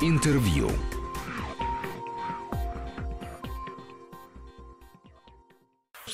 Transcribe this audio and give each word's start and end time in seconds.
Интервью. 0.00 0.70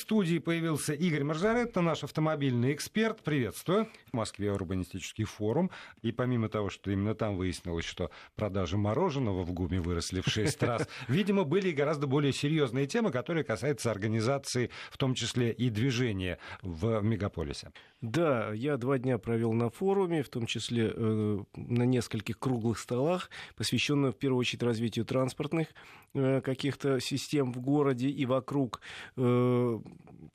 Студии 0.05 0.39
появился 0.39 0.93
Игорь 0.93 1.25
Маржаретто, 1.25 1.81
наш 1.81 2.05
автомобильный 2.05 2.75
эксперт. 2.75 3.23
Приветствую. 3.23 3.89
В 4.13 4.13
Москве 4.13 4.53
урбанистический 4.53 5.25
форум. 5.25 5.71
И 6.03 6.13
помимо 6.13 6.51
того, 6.51 6.69
что 6.69 6.91
именно 6.91 7.15
там 7.15 7.39
выяснилось, 7.39 7.87
что 7.87 8.11
продажи 8.37 8.77
мороженого 8.77 9.45
в 9.45 9.53
ГУМе 9.53 9.81
выросли 9.81 10.21
в 10.21 10.29
6 10.29 10.63
раз, 10.63 10.87
видимо, 11.09 11.45
были 11.45 11.71
и 11.71 11.73
гораздо 11.73 12.07
более 12.07 12.35
серьезные 12.35 12.87
темы, 12.87 13.13
которые 13.13 13.45
касаются 13.45 13.91
организации, 13.91 14.71
в 14.91 14.99
том 14.99 15.15
числе 15.15 15.51
и 15.53 15.71
движения 15.71 16.39
в 16.61 17.01
мегаполисе. 17.01 17.73
Да, 18.03 18.53
я 18.53 18.77
два 18.77 18.99
дня 18.99 19.17
провел 19.17 19.55
на 19.55 19.71
форуме, 19.71 20.23
в 20.23 20.29
том 20.29 20.45
числе 20.45 20.93
э, 20.95 21.39
на 21.57 21.83
нескольких 21.85 22.39
круглых 22.39 22.79
столах, 22.79 23.31
посвященных 23.57 24.17
в 24.17 24.19
первую 24.19 24.41
очередь 24.41 24.63
развитию 24.63 25.07
транспортных 25.07 25.69
э, 26.13 26.43
каких-то 26.43 27.01
систем 27.01 27.55
в 27.55 27.61
городе 27.63 28.11
и 28.11 28.27
вокруг. 28.27 28.83
Э, 29.17 29.81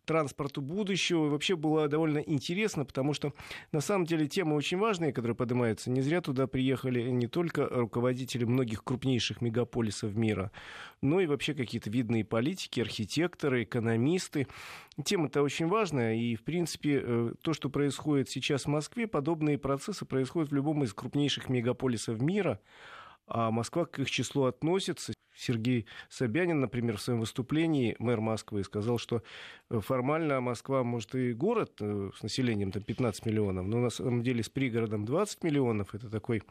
транспорту 0.09 0.61
будущего. 0.61 1.27
И 1.27 1.29
вообще 1.29 1.55
было 1.55 1.87
довольно 1.87 2.17
интересно, 2.17 2.83
потому 2.83 3.13
что 3.13 3.31
на 3.71 3.79
самом 3.79 4.05
деле 4.05 4.27
тема 4.27 4.55
очень 4.55 4.79
важная, 4.79 5.11
которая 5.11 5.35
поднимается. 5.35 5.91
Не 5.91 6.01
зря 6.01 6.21
туда 6.21 6.47
приехали 6.47 7.11
не 7.11 7.27
только 7.27 7.67
руководители 7.67 8.43
многих 8.43 8.83
крупнейших 8.83 9.41
мегаполисов 9.41 10.15
мира, 10.15 10.51
но 11.01 11.21
и 11.21 11.27
вообще 11.27 11.53
какие-то 11.53 11.91
видные 11.91 12.25
политики, 12.25 12.79
архитекторы, 12.79 13.63
экономисты. 13.63 14.47
Тема-то 15.05 15.43
очень 15.43 15.67
важная, 15.67 16.15
и, 16.15 16.35
в 16.35 16.43
принципе, 16.43 17.01
э, 17.03 17.33
то, 17.43 17.53
что 17.53 17.69
происходит 17.69 18.29
сейчас 18.29 18.63
в 18.63 18.69
Москве, 18.69 19.05
подобные 19.05 19.59
процессы 19.59 20.05
происходят 20.05 20.49
в 20.49 20.55
любом 20.55 20.83
из 20.83 20.93
крупнейших 20.93 21.49
мегаполисов 21.49 22.19
мира, 22.19 22.59
а 23.29 23.51
Москва 23.51 23.85
к 23.85 23.99
их 23.99 24.09
числу 24.09 24.43
относится. 24.45 25.13
Сергей 25.35 25.85
Собянин, 26.09 26.59
например, 26.59 26.97
в 26.97 27.01
своем 27.01 27.21
выступлении, 27.21 27.95
мэр 27.99 28.19
Москвы, 28.19 28.63
сказал, 28.63 28.97
что 28.97 29.23
э, 29.69 29.79
формально 29.79 30.41
Москва, 30.41 30.83
может, 30.83 31.15
и 31.15 31.31
город 31.33 31.77
э, 31.79 32.09
с 32.13 32.21
населением 32.21 32.71
там, 32.71 32.83
15 32.83 33.25
миллионов, 33.25 33.65
но 33.65 33.77
на 33.77 33.89
самом 33.89 34.21
деле 34.21 34.43
с 34.43 34.49
пригородом 34.49 35.05
20 35.05 35.43
миллионов. 35.43 35.95
Это 35.95 36.09
такой 36.09 36.43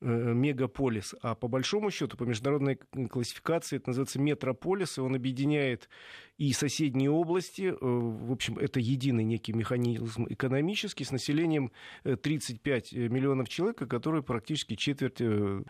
мегаполис, 0.00 1.14
а 1.22 1.34
по 1.34 1.48
большому 1.48 1.90
счету, 1.90 2.16
по 2.16 2.24
международной 2.24 2.76
классификации, 3.08 3.76
это 3.76 3.90
называется 3.90 4.20
метрополис, 4.20 4.98
и 4.98 5.00
он 5.00 5.14
объединяет 5.14 5.88
и 6.36 6.52
соседние 6.52 7.10
области, 7.10 7.62
э, 7.62 7.76
в 7.80 8.30
общем, 8.30 8.58
это 8.58 8.78
единый 8.78 9.24
некий 9.24 9.54
механизм 9.54 10.26
экономический 10.28 11.04
с 11.04 11.10
населением 11.10 11.72
35 12.04 12.92
э, 12.92 13.08
миллионов 13.08 13.48
человек, 13.48 13.78
который 13.88 14.22
практически 14.22 14.74
четверть 14.74 15.22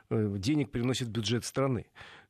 денег 0.08 0.70
приносит 0.70 1.08
в 1.08 1.12
бюджет 1.12 1.44
страны. 1.44 1.86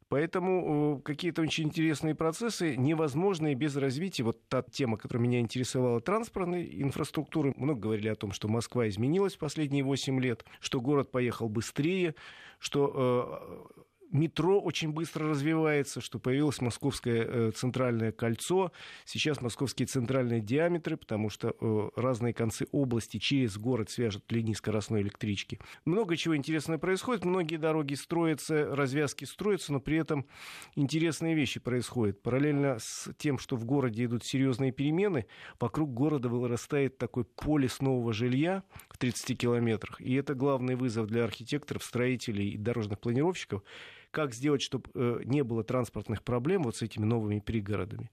Поэтому 0.08 0.98
э, 0.98 1.02
какие-то 1.02 1.42
очень 1.42 1.64
интересные 1.64 2.14
процессы 2.14 2.76
невозможны 2.76 3.54
без 3.54 3.76
развития. 3.76 4.22
Вот 4.22 4.48
та 4.48 4.62
тема, 4.62 4.96
которая 4.96 5.26
меня 5.26 5.40
интересовала, 5.40 6.00
транспортной 6.00 6.80
инфраструктуры. 6.80 7.52
Много 7.56 7.80
говорили 7.80 8.08
о 8.08 8.14
том, 8.14 8.30
что 8.30 8.46
Москва 8.46 8.88
изменилась 8.88 9.34
в 9.34 9.38
последние 9.38 9.82
8 9.82 10.20
лет, 10.20 10.44
что 10.60 10.80
город 10.80 11.10
поехал 11.10 11.48
быстрее, 11.48 12.14
что 12.60 13.72
э, 13.74 13.82
метро 14.10 14.60
очень 14.60 14.92
быстро 14.92 15.28
развивается, 15.28 16.00
что 16.00 16.18
появилось 16.18 16.60
московское 16.60 17.24
э, 17.24 17.50
центральное 17.54 18.12
кольцо, 18.12 18.72
сейчас 19.04 19.40
московские 19.40 19.86
центральные 19.86 20.40
диаметры, 20.40 20.96
потому 20.96 21.30
что 21.30 21.54
э, 21.60 21.88
разные 21.96 22.32
концы 22.32 22.66
области 22.72 23.18
через 23.18 23.56
город 23.58 23.90
свяжут 23.90 24.30
линии 24.30 24.54
скоростной 24.54 25.02
электрички. 25.02 25.58
Много 25.84 26.16
чего 26.16 26.36
интересного 26.36 26.78
происходит, 26.78 27.24
многие 27.24 27.56
дороги 27.56 27.94
строятся, 27.94 28.74
развязки 28.74 29.24
строятся, 29.24 29.72
но 29.72 29.80
при 29.80 29.98
этом 29.98 30.26
интересные 30.74 31.34
вещи 31.34 31.60
происходят. 31.60 32.22
Параллельно 32.22 32.78
с 32.78 33.10
тем, 33.18 33.38
что 33.38 33.56
в 33.56 33.64
городе 33.64 34.04
идут 34.04 34.24
серьезные 34.24 34.72
перемены, 34.72 35.26
вокруг 35.60 35.92
города 35.92 36.28
вырастает 36.28 36.98
такой 36.98 37.24
полис 37.24 37.80
нового 37.80 38.12
жилья 38.12 38.62
в 38.88 38.98
30 38.98 39.38
километрах. 39.38 40.00
И 40.00 40.14
это 40.14 40.34
главный 40.34 40.76
вызов 40.76 41.06
для 41.06 41.24
архитекторов, 41.24 41.84
строителей 41.84 42.50
и 42.50 42.56
дорожных 42.56 43.00
планировщиков– 43.00 43.62
как 44.16 44.32
сделать, 44.32 44.62
чтобы 44.62 44.88
э, 44.94 45.20
не 45.26 45.44
было 45.44 45.62
транспортных 45.62 46.22
проблем 46.22 46.62
вот 46.62 46.74
с 46.74 46.80
этими 46.80 47.04
новыми 47.04 47.38
пригородами. 47.38 48.10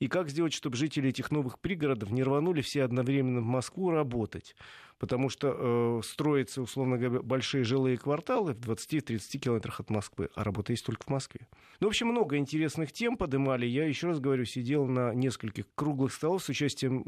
И 0.00 0.08
как 0.08 0.28
сделать, 0.28 0.52
чтобы 0.52 0.76
жители 0.76 1.10
этих 1.10 1.30
новых 1.30 1.60
пригородов 1.60 2.10
не 2.10 2.24
рванули 2.24 2.62
все 2.62 2.82
одновременно 2.82 3.40
в 3.40 3.44
Москву 3.44 3.92
работать. 3.92 4.56
Потому 4.98 5.28
что 5.28 5.54
э, 5.56 6.00
строятся, 6.04 6.62
условно 6.62 6.98
говоря, 6.98 7.22
большие 7.22 7.62
жилые 7.62 7.96
кварталы 7.96 8.54
в 8.54 8.58
20-30 8.58 9.38
километрах 9.38 9.78
от 9.78 9.88
Москвы, 9.88 10.30
а 10.34 10.42
работа 10.42 10.72
есть 10.72 10.84
только 10.84 11.04
в 11.04 11.10
Москве. 11.10 11.46
Ну, 11.78 11.86
в 11.86 11.90
общем, 11.90 12.08
много 12.08 12.38
интересных 12.38 12.90
тем 12.90 13.16
подымали. 13.16 13.66
Я, 13.66 13.86
еще 13.86 14.08
раз 14.08 14.18
говорю, 14.18 14.46
сидел 14.46 14.86
на 14.86 15.14
нескольких 15.14 15.66
круглых 15.76 16.12
столов 16.12 16.42
с 16.42 16.48
участием 16.48 17.04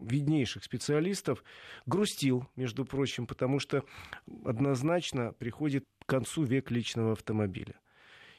виднейших 0.00 0.64
специалистов. 0.64 1.44
Грустил, 1.86 2.48
между 2.56 2.84
прочим, 2.84 3.28
потому 3.28 3.60
что 3.60 3.84
однозначно 4.44 5.32
приходит 5.32 5.84
концу 6.06 6.44
век 6.44 6.70
личного 6.70 7.12
автомобиля. 7.12 7.74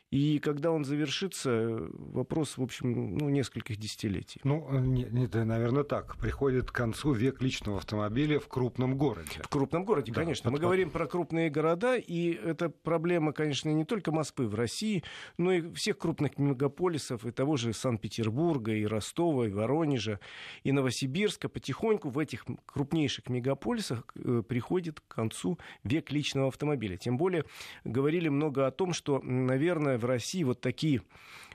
И 0.10 0.40
когда 0.40 0.72
он 0.72 0.86
завершится, 0.86 1.82
вопрос, 1.92 2.58
в 2.58 2.64
общем, 2.64 3.18
ну, 3.18 3.28
нескольких 3.28 3.76
десятилетий. 3.76 4.40
Ну, 4.46 4.66
не, 4.80 5.04
не, 5.04 5.28
наверное, 5.28 5.84
так. 5.84 6.16
Приходит 6.16 6.72
к 6.72 6.74
концу 6.74 7.12
век 7.12 7.42
личного 7.42 7.80
автомобиля 7.80 8.40
в 8.40 8.48
крупном 8.48 8.98
городе. 8.98 9.42
В 9.44 9.50
крупном 9.50 9.84
городе, 9.84 10.14
да, 10.14 10.22
конечно. 10.22 10.50
Мы 10.50 10.60
говорим 10.60 10.92
про 10.92 11.08
крупные 11.08 11.50
города, 11.50 11.98
и 11.98 12.32
это 12.32 12.70
проблема, 12.70 13.34
конечно, 13.34 13.70
не 13.70 13.84
только 13.84 14.14
Москвы, 14.14 14.48
в 14.48 14.56
России, 14.56 15.04
но 15.38 15.52
и 15.52 15.74
всех 15.74 15.98
крупных 15.98 16.38
мегаполисов, 16.38 17.26
и 17.26 17.32
того 17.32 17.58
же 17.58 17.74
Санкт-Петербурга, 17.74 18.74
и 18.74 18.86
Ростова, 18.86 19.46
и 19.48 19.52
Воронежа, 19.52 20.22
и 20.64 20.72
Новосибирска. 20.72 21.50
Потихоньку 21.50 22.10
в 22.10 22.18
этих 22.18 22.46
крупнейших 22.66 23.28
мегаполисах 23.28 24.06
э, 24.16 24.42
приходит 24.48 25.02
к 25.02 25.08
концу 25.14 25.60
век 25.84 26.12
личного 26.12 26.48
автомобиля. 26.48 26.96
Тем 26.96 27.18
более 27.18 27.44
говорили 27.84 28.30
много 28.30 28.68
о 28.68 28.72
том, 28.72 28.94
что, 28.94 29.20
наверное, 29.22 29.97
в 29.98 30.06
России 30.06 30.44
вот 30.44 30.62
такие 30.62 31.02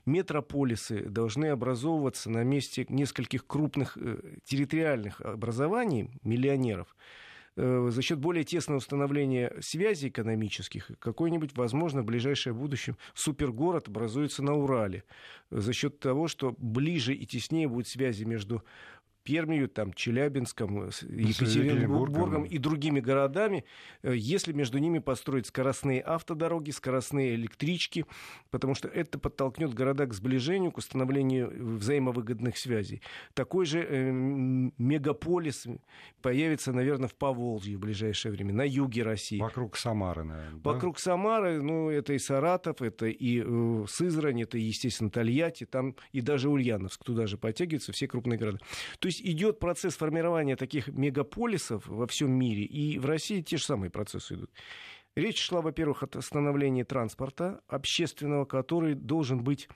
метрополисы 0.06 1.04
должны 1.04 1.47
образовываться 1.47 2.30
на 2.30 2.42
месте 2.42 2.86
нескольких 2.88 3.47
крупных 3.47 3.97
э, 3.97 4.19
территориальных 4.44 5.20
образований 5.20 6.10
миллионеров 6.22 6.97
э, 7.56 7.88
за 7.91 8.03
счет 8.03 8.19
более 8.19 8.44
тесного 8.44 8.78
установления 8.78 9.53
связей 9.60 10.08
экономических, 10.08 10.91
какой-нибудь, 10.98 11.56
возможно, 11.56 12.03
в 12.03 12.06
ближайшее 12.06 12.53
будущее 12.53 12.97
супергород 13.14 13.88
образуется 13.88 14.42
на 14.42 14.54
Урале. 14.54 15.04
За 15.50 15.72
счет 15.72 16.00
того, 16.00 16.28
что 16.28 16.54
ближе 16.59 17.14
и 17.14 17.26
теснее 17.26 17.69
будут 17.69 17.86
связи 17.86 18.24
между 18.24 18.64
Пермию, 19.25 19.69
там, 19.69 19.93
Челябинском, 19.93 20.87
Екатеринбургом 20.87 22.44
и 22.44 22.59
другими 22.59 23.00
городами, 23.00 23.65
э, 24.03 24.15
если 24.16 24.53
между 24.53 24.78
ними 24.78 24.99
построить 24.99 25.47
скоростные 25.47 26.03
автодороги, 26.03 26.71
скоростные 26.71 27.34
электрички, 27.34 28.05
потому 28.50 28.75
что 28.75 28.88
это 28.88 29.19
подтолкнет 29.19 29.75
города 29.75 30.06
к 30.06 30.15
сближению, 30.15 30.72
к 30.72 30.78
установлению 30.78 31.53
взаимовыгодных 31.77 32.56
связей. 32.56 33.03
Такой 33.34 33.66
же 33.66 33.81
э, 33.81 34.10
мегаполис 34.10 35.66
появится, 36.21 36.72
наверное, 36.72 37.09
в 37.09 37.15
Поволжье 37.15 37.77
в 37.77 37.81
ближайшее 37.81 38.33
время, 38.33 38.53
на 38.53 38.66
юге 38.66 39.03
России. 39.03 39.39
Вокруг 39.39 39.77
Самары, 39.77 40.25
наверное. 40.25 40.60
Вокруг 40.62 40.97
да? 40.97 41.03
Самары, 41.03 41.62
ну, 41.62 41.91
это 41.91 42.12
и 42.12 42.19
Саратов, 42.19 42.83
это 42.83 43.06
и 43.06 43.43
э, 43.44 43.84
Сызрань, 43.89 44.43
это, 44.43 44.59
естественно, 44.59 45.10
Тольятти, 45.10 45.65
там 45.65 45.97
и 46.12 46.21
даже 46.21 46.49
Ульяновск, 46.49 47.04
туда 47.04 47.27
же 47.27 47.39
подтягиваются 47.39 47.93
все 47.93 48.09
крупные 48.09 48.39
города. 48.39 48.59
То 48.99 49.09
есть 49.12 49.23
идет 49.23 49.59
процесс 49.59 49.97
формирования 49.97 50.56
таких 50.56 50.89
мегаполисов 50.89 51.87
во 51.87 52.06
всем 52.06 52.33
мире, 52.33 52.65
и 52.65 52.99
в 52.99 53.06
России 53.06 53.43
те 53.43 53.56
же 53.59 53.65
самые 53.65 53.91
процессы 53.91 54.34
идут. 54.34 54.50
Речь 55.15 55.39
шла, 55.39 55.61
во-первых, 55.61 56.03
о 56.03 56.23
становлении 56.23 56.84
транспорта 56.84 57.60
общественного, 57.69 58.47
который 58.47 58.95
должен 58.95 59.45
быть 59.45 59.69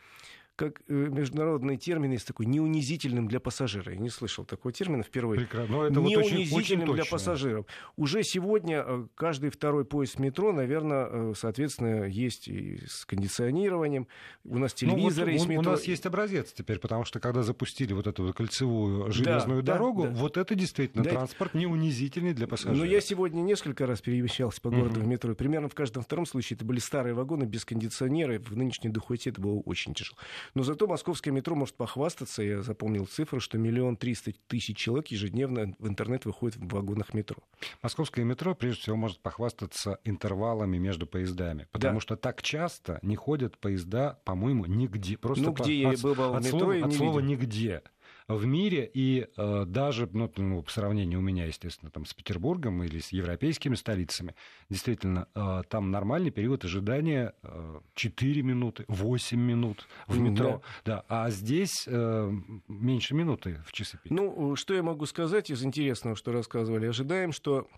как 0.57 0.81
э, 0.89 0.93
международный 0.93 1.77
термин 1.77 2.11
есть 2.13 2.27
такой 2.27 2.47
неунизительным 2.47 3.29
для 3.29 3.41
пассажира. 3.41 3.93
Я 3.93 3.99
не 3.99 4.09
слышал 4.09 4.45
такого 4.45 4.73
термина 4.73 5.03
впервые. 5.03 5.41
Прекрасно. 5.41 5.77
Но 5.77 5.85
это 5.85 6.01
неунизительным 6.01 6.51
вот 6.51 6.59
очень, 6.59 6.77
очень 6.79 6.95
для 6.95 7.05
пассажиров. 7.05 7.67
Уже 7.97 8.23
сегодня 8.25 8.83
э, 8.87 9.07
каждый 9.15 9.51
второй 9.51 9.85
поезд 9.85 10.19
метро, 10.19 10.53
наверное, 10.53 11.09
э, 11.11 11.33
соответственно, 11.37 12.05
есть 12.05 12.49
и 12.49 12.81
с 12.87 13.05
кондиционированием. 13.05 14.09
У 14.45 14.59
нас 14.59 14.73
телевизоры 14.73 15.33
ну, 15.33 15.39
вот 15.39 15.39
есть 15.39 15.49
метро. 15.49 15.71
У 15.71 15.75
нас 15.75 15.85
есть 15.85 16.07
образец 16.07 16.53
теперь, 16.53 16.79
потому 16.79 17.05
что 17.05 17.21
когда 17.21 17.43
запустили 17.43 17.93
вот 17.93 18.07
эту 18.07 18.33
кольцевую 18.33 19.13
железную 19.13 19.63
да, 19.63 19.75
дорогу, 19.75 20.05
да, 20.05 20.09
да. 20.09 20.15
вот 20.17 20.37
это 20.39 20.55
действительно 20.55 21.05
да, 21.05 21.11
транспорт 21.11 21.53
неунизительный 21.53 22.33
для 22.33 22.47
пассажиров. 22.47 22.79
Но 22.79 22.85
я 22.85 23.03
сегодня 23.03 23.43
несколько 23.43 23.87
раз 23.87 24.01
перемещался 24.01 24.61
по 24.63 24.71
городу 24.71 25.01
угу. 25.01 25.07
в 25.07 25.07
метро. 25.07 25.35
Примерно 25.35 25.69
в 25.69 25.75
каждом 25.75 26.03
втором 26.03 26.25
случае 26.25 26.57
это 26.57 26.65
были 26.65 26.79
старые 26.79 27.13
вагоны 27.13 27.45
без 27.45 27.67
кондиционера. 27.67 28.39
В 28.39 28.57
нынешней 28.57 28.89
духоте 28.89 29.31
это 29.31 29.41
было 29.41 29.61
очень 29.61 29.93
тяжело. 29.93 30.17
Но 30.55 30.63
зато 30.63 30.87
московское 30.87 31.33
метро 31.33 31.55
может 31.55 31.75
похвастаться, 31.75 32.43
я 32.43 32.63
запомнил 32.63 33.07
цифру, 33.07 33.41
что 33.41 33.59
миллион 33.59 33.97
триста 33.97 34.33
тысяч 34.47 34.77
человек 34.77 35.09
ежедневно 35.09 35.75
в 35.79 35.89
интернет 35.89 36.25
выходит 36.25 36.57
в 36.57 36.69
вагонах 36.69 37.15
метро. 37.15 37.39
Московское 37.83 38.25
метро, 38.25 38.55
прежде 38.55 38.83
всего, 38.83 38.97
может 38.97 39.21
похвастаться 39.21 39.99
интервалами 40.05 40.79
между 40.79 41.07
поездами, 41.07 41.69
потому 41.73 41.97
да. 41.97 42.01
что 42.01 42.17
так 42.17 42.43
часто 42.43 42.99
не 43.03 43.17
ходят 43.17 43.59
поезда, 43.59 44.19
по-моему, 44.25 44.67
нигде. 44.67 45.17
Просто 45.17 45.45
ну, 45.45 45.55
по, 45.55 45.63
где 45.63 45.87
от, 45.87 45.97
я 45.97 46.03
бывал 46.03 46.35
от, 46.35 46.45
метро, 46.45 46.59
слова, 46.59 46.87
от 46.87 46.93
слова 46.95 47.21
«нигде» 47.21 47.83
в 48.29 48.45
мире, 48.45 48.91
и 48.93 49.29
э, 49.37 49.65
даже 49.67 50.09
ну, 50.13 50.31
ну, 50.37 50.63
по 50.63 50.71
сравнению 50.71 51.21
у 51.21 51.23
меня, 51.23 51.47
естественно, 51.47 51.91
там, 51.91 52.05
с 52.05 52.15
Петербургом 52.15 52.83
или 52.83 52.99
с 52.99 53.13
европейскими 53.13 53.77
столицами, 53.77 54.35
действительно, 54.69 55.29
э, 55.35 55.63
там 55.69 55.91
нормальный 55.91 56.31
период 56.31 56.65
ожидания 56.65 57.35
э, 57.43 57.81
4 57.95 58.43
минуты, 58.43 58.85
8 58.89 59.39
минут 59.39 59.87
в 60.09 60.19
метро. 60.19 60.63
Да. 60.85 60.97
Да. 60.97 61.05
А 61.09 61.31
здесь 61.31 61.85
э, 61.87 62.33
меньше 62.69 63.15
минуты 63.15 63.63
в 63.67 63.73
часы 63.73 63.99
пик. 64.03 64.11
Ну, 64.11 64.57
что 64.57 64.75
я 64.75 64.83
могу 64.83 65.07
сказать 65.07 65.51
из 65.51 65.65
интересного, 65.65 66.17
что 66.17 66.33
рассказывали? 66.33 66.87
Ожидаем, 66.87 67.33
что 67.33 67.69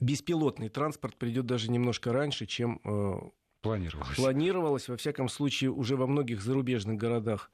беспилотный 0.00 0.68
транспорт 0.68 1.16
придет 1.16 1.46
даже 1.46 1.70
немножко 1.70 2.12
раньше, 2.12 2.46
чем 2.46 2.80
э, 2.84 3.14
планировалось. 3.60 4.16
Планировалось, 4.16 4.88
во 4.88 4.96
всяком 4.96 5.28
случае, 5.28 5.70
уже 5.70 5.96
во 5.96 6.06
многих 6.06 6.42
зарубежных 6.42 6.96
городах 6.96 7.50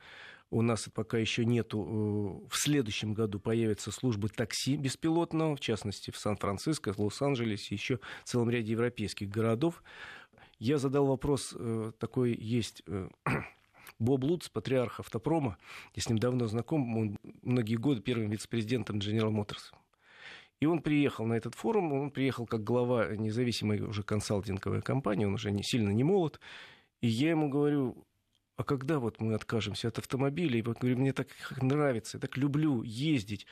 у 0.51 0.63
нас 0.63 0.89
пока 0.93 1.19
еще 1.19 1.45
нету. 1.45 2.43
Э, 2.45 2.49
в 2.49 2.57
следующем 2.57 3.15
году 3.15 3.39
появятся 3.39 3.91
службы 3.91 4.29
такси 4.29 4.77
беспилотного, 4.77 5.57
в 5.57 5.61
частности, 5.61 6.11
в 6.11 6.17
Сан-Франциско, 6.17 6.95
Лос-Анджелесе, 6.97 7.75
еще 7.75 7.99
в 8.25 8.29
целом 8.29 8.51
ряде 8.51 8.73
европейских 8.73 9.29
городов. 9.29 9.83
Я 10.59 10.79
задал 10.79 11.07
вопрос, 11.07 11.55
э, 11.57 11.93
такой 11.99 12.35
есть 12.35 12.83
э, 12.87 13.09
Боб 13.99 14.25
Лутц, 14.25 14.49
патриарх 14.49 15.01
автопрома, 15.01 15.59
я 15.95 16.03
с 16.03 16.09
ним 16.09 16.19
давно 16.19 16.47
знаком, 16.47 16.97
он 16.97 17.19
многие 17.43 17.77
годы 17.77 18.01
первым 18.01 18.31
вице-президентом 18.31 18.99
General 18.99 19.31
Motors. 19.31 19.75
И 20.61 20.67
он 20.67 20.83
приехал 20.83 21.25
на 21.25 21.35
этот 21.35 21.55
форум, 21.55 21.93
он 21.93 22.11
приехал 22.11 22.47
как 22.47 22.65
глава 22.65 23.15
независимой 23.15 23.81
уже 23.81 24.03
консалтинговой 24.03 24.83
компании, 24.83 25.25
он 25.25 25.35
уже 25.35 25.53
не 25.53 25.63
сильно 25.63 25.91
не 25.91 26.03
молод. 26.03 26.41
И 27.01 27.07
я 27.07 27.31
ему 27.31 27.49
говорю, 27.49 28.08
а 28.59 28.65
когда 28.65 28.99
вот 28.99 29.21
мы 29.21 29.35
откажемся 29.35 29.87
от 29.87 29.99
автомобилей, 29.99 30.63
вот 30.63 30.79
говорю, 30.79 30.99
мне 30.99 31.13
так 31.13 31.29
нравится, 31.63 32.17
я 32.17 32.21
так 32.21 32.37
люблю 32.37 32.83
ездить. 32.83 33.47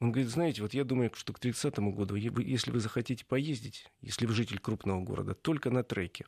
Он 0.00 0.12
говорит, 0.12 0.30
знаете, 0.30 0.62
вот 0.62 0.72
я 0.72 0.84
думаю, 0.84 1.10
что 1.14 1.34
к 1.34 1.38
30 1.38 1.78
году, 1.78 2.14
если 2.14 2.70
вы 2.70 2.80
захотите 2.80 3.22
поездить, 3.26 3.92
если 4.00 4.24
вы 4.24 4.32
житель 4.32 4.58
крупного 4.58 5.02
города, 5.02 5.34
только 5.34 5.70
на 5.70 5.84
треке. 5.84 6.24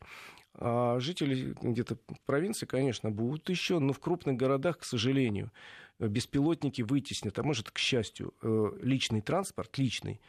А 0.52 1.00
жители 1.00 1.56
где-то 1.62 1.96
провинции, 2.26 2.66
конечно, 2.66 3.10
будут 3.10 3.48
еще, 3.48 3.78
но 3.78 3.94
в 3.94 3.98
крупных 3.98 4.36
городах, 4.36 4.80
к 4.80 4.84
сожалению, 4.84 5.50
беспилотники 5.98 6.82
вытеснят, 6.82 7.38
а 7.38 7.42
может, 7.42 7.70
к 7.70 7.78
счастью, 7.78 8.34
э, 8.42 8.72
личный 8.82 9.22
транспорт, 9.22 9.78
личный, 9.78 10.20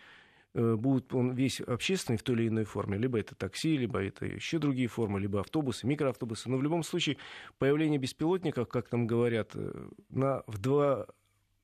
будет 0.54 1.14
он 1.14 1.34
весь 1.34 1.62
общественный 1.62 2.18
в 2.18 2.24
той 2.24 2.36
или 2.36 2.48
иной 2.48 2.64
форме, 2.66 2.98
либо 2.98 3.20
это 3.20 3.36
такси, 3.36 3.78
либо 3.78 4.04
это 4.04 4.26
еще 4.26 4.60
другие 4.60 4.88
формы, 4.88 5.20
либо 5.20 5.40
автобусы, 5.40 5.88
микроавтобусы. 5.88 6.50
Но 6.50 6.58
в 6.58 6.64
любом 6.64 6.84
случае 6.84 7.18
появление 7.58 8.00
беспилотников, 8.00 8.68
как 8.68 8.90
там 8.90 9.08
говорят, 9.08 9.52
э, 9.56 9.90
на, 10.10 10.44
в 10.48 10.60
два 10.60 11.08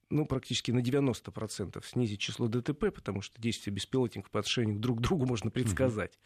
ну, 0.10 0.26
практически 0.26 0.72
на 0.72 0.80
90% 0.80 1.84
снизить 1.86 2.20
число 2.20 2.48
ДТП, 2.48 2.92
потому 2.94 3.22
что 3.22 3.40
действия 3.40 3.72
беспилотников 3.72 4.32
по 4.32 4.40
отношению 4.40 4.80
друг 4.80 5.00
к 5.00 5.02
другу 5.02 5.26
можно 5.26 5.52
предсказать. 5.52 6.20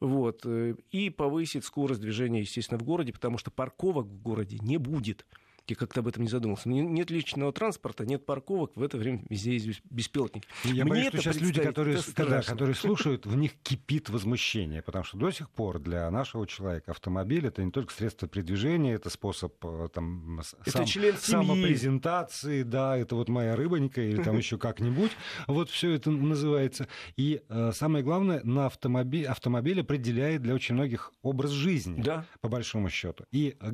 Угу. 0.00 0.10
Вот. 0.10 0.42
Э, 0.44 0.74
и 0.92 1.10
повысить 1.10 1.64
скорость 1.64 2.00
движения, 2.00 2.40
естественно, 2.40 2.78
в 2.78 2.84
городе, 2.84 3.12
потому 3.12 3.38
что 3.38 3.50
парковок 3.50 4.06
в 4.06 4.22
городе 4.22 4.58
не 4.60 4.76
будет. 4.76 5.26
Я 5.68 5.76
как-то 5.76 6.00
об 6.00 6.08
этом 6.08 6.22
не 6.22 6.28
задумался. 6.28 6.68
Нет 6.68 7.10
личного 7.10 7.52
транспорта, 7.52 8.06
нет 8.06 8.24
парковок, 8.24 8.72
в 8.76 8.82
это 8.82 8.96
время 8.98 9.22
везде 9.28 9.54
есть 9.54 9.80
беспилотники. 9.90 10.46
Я 10.64 10.84
Мне 10.84 10.90
боюсь, 10.90 11.08
что 11.08 11.18
сейчас 11.18 11.40
люди, 11.40 11.60
которые, 11.60 11.98
когда, 12.14 12.42
которые 12.42 12.74
слушают, 12.74 13.26
в 13.26 13.36
них 13.36 13.52
кипит 13.62 14.08
возмущение, 14.08 14.82
потому 14.82 15.04
что 15.04 15.16
до 15.16 15.30
сих 15.30 15.50
пор 15.50 15.80
для 15.80 16.08
нашего 16.10 16.46
человека 16.46 16.92
автомобиль 16.92 17.46
это 17.46 17.64
не 17.64 17.72
только 17.72 17.92
средство 17.92 18.28
передвижения, 18.28 18.94
это 18.94 19.10
способ 19.10 19.52
э, 19.64 19.88
там, 19.92 20.40
это 20.40 20.70
сам, 20.70 20.86
член 20.86 21.16
самопрезентации, 21.16 22.62
да, 22.62 22.96
это 22.96 23.16
вот 23.16 23.28
моя 23.28 23.56
рыбонька 23.56 24.00
или 24.00 24.22
там 24.22 24.36
еще 24.36 24.58
как-нибудь. 24.58 25.10
Вот 25.48 25.70
все 25.70 25.92
это 25.92 26.10
называется. 26.10 26.86
И 27.16 27.42
э, 27.48 27.72
самое 27.72 28.04
главное, 28.04 28.40
на 28.44 28.66
автомобиль, 28.66 29.26
автомобиль 29.26 29.80
определяет 29.80 30.42
для 30.42 30.54
очень 30.54 30.74
многих 30.74 31.12
образ 31.22 31.50
жизни, 31.50 32.02
да. 32.02 32.24
по 32.40 32.48
большому 32.48 32.88
счету. 32.88 33.24
И 33.32 33.56
э, 33.60 33.72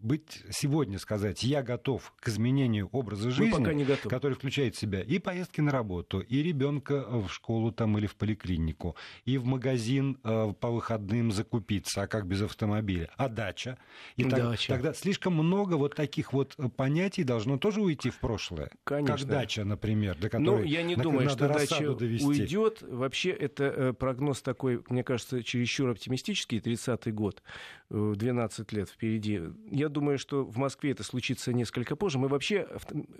быть 0.00 0.44
сегодня, 0.50 0.98
скажем, 0.98 1.15
сказать, 1.16 1.42
я 1.42 1.62
готов 1.62 2.12
к 2.20 2.28
изменению 2.28 2.88
образа 2.92 3.30
жизни, 3.30 3.86
который 4.08 4.34
включает 4.34 4.74
в 4.74 4.78
себя 4.78 5.00
и 5.00 5.18
поездки 5.18 5.60
на 5.60 5.70
работу, 5.72 6.20
и 6.20 6.42
ребенка 6.42 7.04
в 7.08 7.28
школу 7.28 7.72
там 7.72 7.96
или 7.98 8.06
в 8.06 8.14
поликлинику, 8.16 8.96
и 9.24 9.38
в 9.38 9.46
магазин 9.46 10.18
э, 10.22 10.52
по 10.60 10.70
выходным 10.70 11.32
закупиться, 11.32 12.02
а 12.02 12.06
как 12.06 12.26
без 12.26 12.42
автомобиля, 12.42 13.10
а 13.16 13.28
дача. 13.28 13.78
И 14.16 14.24
дача. 14.24 14.68
Так, 14.68 14.76
тогда 14.76 14.94
слишком 14.94 15.34
много 15.34 15.74
вот 15.74 15.94
таких 15.94 16.32
вот 16.32 16.56
понятий 16.76 17.24
должно 17.24 17.58
тоже 17.58 17.80
уйти 17.80 18.10
в 18.10 18.18
прошлое. 18.18 18.70
Конечно. 18.84 19.16
Как 19.16 19.26
дача, 19.26 19.64
например, 19.64 20.16
до 20.18 20.28
которой 20.28 20.44
Ну, 20.44 20.62
я 20.62 20.82
не 20.82 20.96
думаю, 20.96 21.28
что 21.30 21.48
дача 21.48 21.94
довести. 21.94 22.26
уйдет. 22.26 22.82
Вообще, 22.82 23.30
это 23.30 23.64
э, 23.64 23.92
прогноз 23.92 24.42
такой, 24.42 24.82
мне 24.88 25.02
кажется, 25.02 25.42
чересчур 25.42 25.90
оптимистический, 25.90 26.58
30-й 26.58 27.12
год, 27.12 27.42
12 27.90 28.72
э, 28.72 28.76
лет 28.76 28.88
впереди. 28.90 29.40
Я 29.70 29.88
думаю, 29.88 30.18
что 30.18 30.44
в 30.44 30.56
Москве 30.56 30.90
это 30.90 31.04
случится 31.06 31.52
несколько 31.52 31.96
позже. 31.96 32.18
Мы 32.18 32.28
вообще 32.28 32.66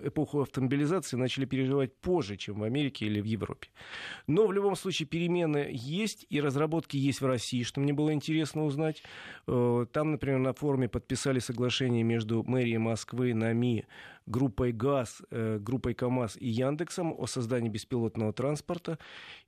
эпоху 0.03 0.43
автомобилизации 0.43 1.17
начали 1.17 1.45
переживать 1.45 1.95
позже, 1.97 2.37
чем 2.37 2.61
в 2.61 2.63
Америке 2.63 3.07
или 3.07 3.21
в 3.21 3.25
Европе. 3.25 3.69
Но 4.27 4.47
в 4.47 4.53
любом 4.53 4.77
случае 4.77 5.07
перемены 5.07 5.71
есть, 5.73 6.27
и 6.29 6.41
разработки 6.41 6.97
есть 6.97 7.21
в 7.21 7.27
России, 7.27 7.63
что 7.63 7.81
мне 7.81 7.93
было 7.93 8.13
интересно 8.13 8.65
узнать. 8.65 9.03
Э, 9.47 9.87
там, 9.93 10.11
например, 10.13 10.39
на 10.39 10.53
форуме 10.53 10.89
подписали 10.89 11.39
соглашение 11.39 12.03
между 12.03 12.43
мэрией 12.43 12.79
Москвы, 12.79 13.33
НАМИ, 13.35 13.85
группой 14.27 14.73
ГАЗ, 14.73 15.23
э, 15.31 15.59
группой 15.61 15.95
КАМАЗ 15.95 16.37
и 16.39 16.49
Яндексом 16.49 17.15
о 17.17 17.27
создании 17.27 17.69
беспилотного 17.69 18.33
транспорта. 18.33 18.99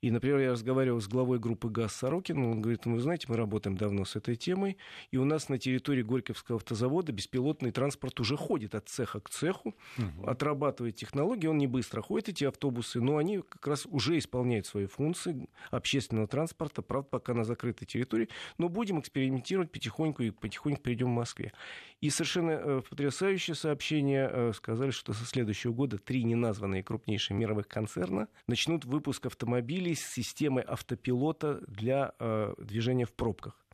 И, 0.01 0.11
например, 0.11 0.39
я 0.39 0.53
разговаривал 0.53 1.01
с 1.01 1.09
главой 1.09 1.39
группы 1.39 1.69
ГАЗ 1.69 1.93
Сорокин, 1.93 2.39
он 2.39 2.63
говорит, 2.63 2.87
ну, 2.87 2.95
вы 2.95 3.01
знаете, 3.01 3.27
мы 3.29 3.37
работаем 3.37 3.77
давно 3.77 4.05
с 4.05 4.17
этой 4.17 4.37
темой, 4.37 4.77
и 5.11 5.17
у 5.17 5.25
нас 5.25 5.49
на 5.49 5.59
территории 5.59 6.03
Горьковского 6.03 6.57
автозавода 6.57 7.13
беспилотный 7.13 7.73
транспорт 7.73 8.21
уже 8.21 8.37
ходит 8.37 8.75
от 8.75 8.89
цеха 8.89 9.21
к 9.21 9.31
цеху, 9.31 9.75
угу. 9.99 10.27
отрабатывает 10.27 10.97
технологии, 10.97 11.49
он 11.49 11.59
не 11.59 11.67
быстро 11.67 12.01
ходит, 12.01 12.29
эти 12.29 12.45
автобусы, 12.45 13.01
но 13.01 13.17
они 13.17 13.39
как 13.39 13.67
раз 13.67 13.87
уже 13.87 14.17
исполняют 14.19 14.67
свои 14.67 14.87
функции 14.87 15.49
общественного 15.71 16.29
транспорта, 16.29 16.83
правда, 16.83 17.09
пока 17.11 17.35
на 17.35 17.45
закрытой 17.45 17.87
территории, 17.87 18.29
но 18.59 18.69
будем 18.69 19.01
экспериментировать 19.01 19.73
потихоньку 19.73 20.23
и 20.23 20.31
потихоньку 20.31 20.83
перейдем 20.83 21.09
в 21.09 21.17
Москве. 21.17 21.53
И 22.01 22.11
совершенно 22.11 22.51
э, 22.51 22.83
потрясающее 22.89 23.57
сообщение, 23.57 24.31
э, 24.33 24.53
сказали, 24.69 24.91
что 24.91 25.15
со 25.15 25.25
следующего 25.25 25.73
года 25.73 25.97
три 25.97 26.25
неназванные 26.25 26.83
крупнейшие 26.83 27.35
мировых 27.35 27.69
концерна 27.69 28.29
начнут 28.47 28.85
выпуск 28.85 29.25
автомобилей 29.25 29.95
с 29.95 30.07
системой 30.07 30.63
автопилота 30.63 31.63
для 31.67 32.13
э, 32.19 32.53
движения 32.59 33.07
в 33.07 33.15
пробках. 33.15 33.67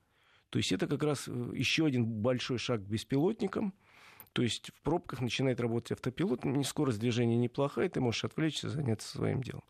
То 0.51 0.59
есть 0.59 0.71
это 0.71 0.87
как 0.87 1.03
раз 1.03 1.27
еще 1.27 1.87
один 1.87 2.07
большой 2.07 2.59
шаг 2.59 2.85
к 2.85 2.87
беспилотникам. 2.87 3.75
То 4.35 4.43
есть 4.43 4.71
в 4.73 4.83
пробках 4.83 5.21
начинает 5.21 5.59
работать 5.59 5.93
автопилот, 5.93 6.43
скорость 6.65 7.01
движения 7.01 7.37
неплохая, 7.37 7.89
ты 7.89 8.01
можешь 8.01 8.25
отвлечься, 8.25 8.69
заняться 8.69 9.09
своим 9.09 9.43
делом. 9.43 9.65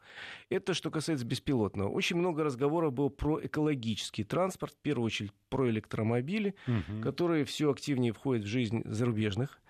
Это 0.50 0.74
что 0.74 0.90
касается 0.90 1.24
беспилотного. 1.24 1.88
Очень 1.88 2.18
много 2.18 2.44
разговоров 2.44 2.92
было 2.92 3.08
про 3.08 3.40
экологический 3.42 4.24
транспорт, 4.24 4.74
в 4.74 4.82
первую 4.82 5.06
очередь 5.06 5.32
про 5.48 5.70
электромобили, 5.70 6.54
угу. 6.66 7.00
которые 7.02 7.46
все 7.46 7.70
активнее 7.70 8.12
входят 8.12 8.44
в 8.44 8.48
жизнь 8.48 8.82
зарубежных 8.84 9.62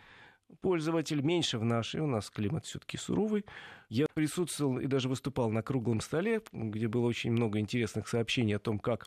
пользователь, 0.61 1.21
меньше 1.21 1.59
в 1.59 1.65
нашей. 1.65 2.01
У 2.01 2.07
нас 2.07 2.31
климат 2.31 2.65
все-таки 2.65 2.97
суровый. 2.97 3.45
Я 3.89 4.07
присутствовал 4.15 4.79
и 4.79 4.87
даже 4.87 5.09
выступал 5.09 5.51
на 5.51 5.63
круглом 5.63 6.01
столе, 6.01 6.41
где 6.53 6.89
было 6.89 7.07
очень 7.07 7.33
много 7.33 7.59
интересных 7.59 8.09
сообщений 8.09 8.57
о 8.57 8.59
том, 8.59 8.79
как 8.79 9.07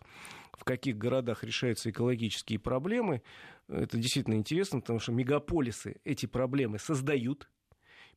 в 0.53 0.63
каких 0.63 0.97
городах 0.97 1.43
решаются 1.43 1.89
экологические 1.89 2.59
проблемы. 2.59 3.21
Это 3.67 3.97
действительно 3.97 4.35
интересно, 4.35 4.79
потому 4.79 4.99
что 4.99 5.11
мегаполисы 5.11 5.99
эти 6.03 6.25
проблемы 6.25 6.79
создают. 6.79 7.49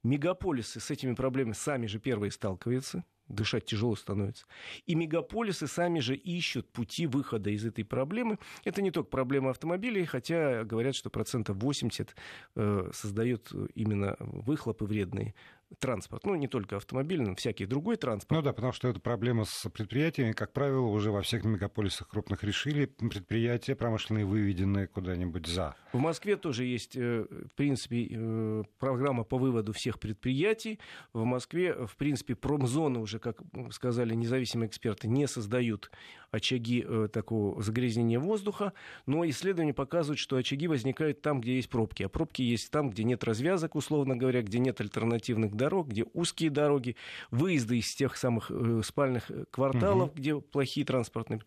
Мегаполисы 0.03 0.81
с 0.81 0.91
этими 0.91 1.15
проблемами 1.15 1.55
сами 1.55 1.87
же 1.87 1.99
первые 1.99 2.31
сталкиваются 2.31 3.05
дышать 3.31 3.65
тяжело 3.65 3.97
становится. 3.97 4.47
И 4.87 4.95
мегаполисы 4.95 5.67
сами 5.67 6.01
же 6.01 6.15
ищут 6.15 6.71
пути 6.71 7.07
выхода 7.07 7.51
из 7.51 7.65
этой 7.65 7.85
проблемы. 7.85 8.39
Это 8.65 8.83
не 8.83 8.91
только 8.91 9.09
проблема 9.09 9.51
автомобилей, 9.51 10.05
хотя 10.05 10.65
говорят, 10.65 10.95
что 10.95 11.11
процентов 11.11 11.57
80 11.63 12.15
э, 12.57 12.91
создает 12.93 13.53
именно 13.75 14.17
выхлопы 14.19 14.85
вредные 14.85 15.35
транспорт. 15.79 16.25
Ну, 16.27 16.35
не 16.35 16.49
только 16.49 16.77
автомобильный, 16.77 17.31
но 17.31 17.35
всякий 17.37 17.67
другой 17.67 17.97
транспорт. 17.97 18.31
Ну 18.31 18.43
да, 18.43 18.53
потому 18.53 18.73
что 18.73 18.89
это 18.89 19.00
проблема 19.00 19.45
с 19.45 19.69
предприятиями. 19.71 20.33
Как 20.33 20.53
правило, 20.53 20.87
уже 20.87 21.11
во 21.11 21.23
всех 21.23 21.45
мегаполисах 21.45 22.09
крупных 22.09 22.43
решили 22.45 22.87
предприятия 22.87 23.75
промышленные 23.75 24.25
выведенные 24.25 24.87
куда-нибудь 24.87 25.47
за. 25.47 25.75
В 25.93 25.99
Москве 25.99 26.37
тоже 26.37 26.65
есть, 26.65 26.97
э, 26.97 27.27
в 27.50 27.55
принципе, 27.55 28.09
э, 28.11 28.62
программа 28.79 29.25
по 29.25 29.39
выводу 29.39 29.73
всех 29.73 30.00
предприятий. 30.00 30.81
В 31.12 31.25
Москве, 31.25 31.75
в 31.87 31.97
принципе, 31.97 32.35
промзоны 32.35 33.00
уже, 33.00 33.19
как 33.19 33.43
сказали 33.71 34.15
независимые 34.15 34.69
эксперты, 34.69 35.09
не 35.09 35.27
создают 35.27 35.91
очаги 36.31 36.85
э, 36.87 37.09
такого 37.13 37.61
загрязнения 37.63 38.19
воздуха, 38.19 38.73
но 39.07 39.29
исследования 39.29 39.75
показывают, 39.75 40.19
что 40.19 40.37
очаги 40.37 40.69
возникают 40.69 41.21
там, 41.23 41.41
где 41.41 41.57
есть 41.57 41.69
пробки, 41.69 42.03
а 42.03 42.09
пробки 42.09 42.43
есть 42.43 42.71
там, 42.71 42.91
где 42.91 43.05
нет 43.05 43.25
развязок, 43.25 43.75
условно 43.75 44.17
говоря, 44.17 44.43
где 44.43 44.59
нет 44.59 44.81
альтернативных 44.81 45.55
дорог, 45.55 45.89
где 45.89 46.05
узкие 46.13 46.51
дороги, 46.51 46.97
выезды 47.31 47.79
из 47.79 47.95
тех 47.95 48.17
самых 48.17 48.51
э, 48.51 48.83
спальных 48.85 49.31
э, 49.31 49.45
кварталов, 49.51 50.11
угу. 50.11 50.19
где 50.19 50.41
плохие 50.41 50.87
транспортные. 50.87 51.41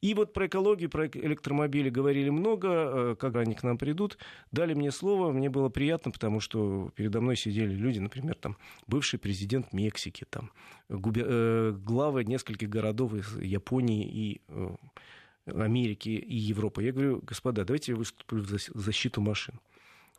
И 0.00 0.14
вот 0.14 0.32
про 0.32 0.46
экологию, 0.46 0.90
про 0.90 1.06
электромобили 1.06 1.88
говорили 1.88 2.30
много, 2.30 3.16
когда 3.16 3.40
они 3.40 3.54
к 3.54 3.62
нам 3.62 3.78
придут, 3.78 4.18
дали 4.52 4.74
мне 4.74 4.90
слово, 4.90 5.32
мне 5.32 5.48
было 5.48 5.68
приятно, 5.68 6.10
потому 6.10 6.40
что 6.40 6.90
передо 6.94 7.20
мной 7.20 7.36
сидели 7.36 7.72
люди, 7.72 7.98
например, 7.98 8.34
там 8.34 8.56
бывший 8.86 9.18
президент 9.18 9.72
Мексики, 9.72 10.26
там 10.28 10.50
губер... 10.88 11.72
главы 11.72 12.24
нескольких 12.24 12.68
городов 12.68 13.14
из 13.14 13.36
Японии 13.38 14.04
и 14.04 14.25
э, 14.48 14.76
Америки 15.46 16.08
и 16.08 16.36
Европы. 16.36 16.82
Я 16.82 16.92
говорю, 16.92 17.20
господа, 17.22 17.64
давайте 17.64 17.92
я 17.92 17.98
выступлю 17.98 18.42
в 18.42 18.80
защиту 18.80 19.20
машин. 19.20 19.60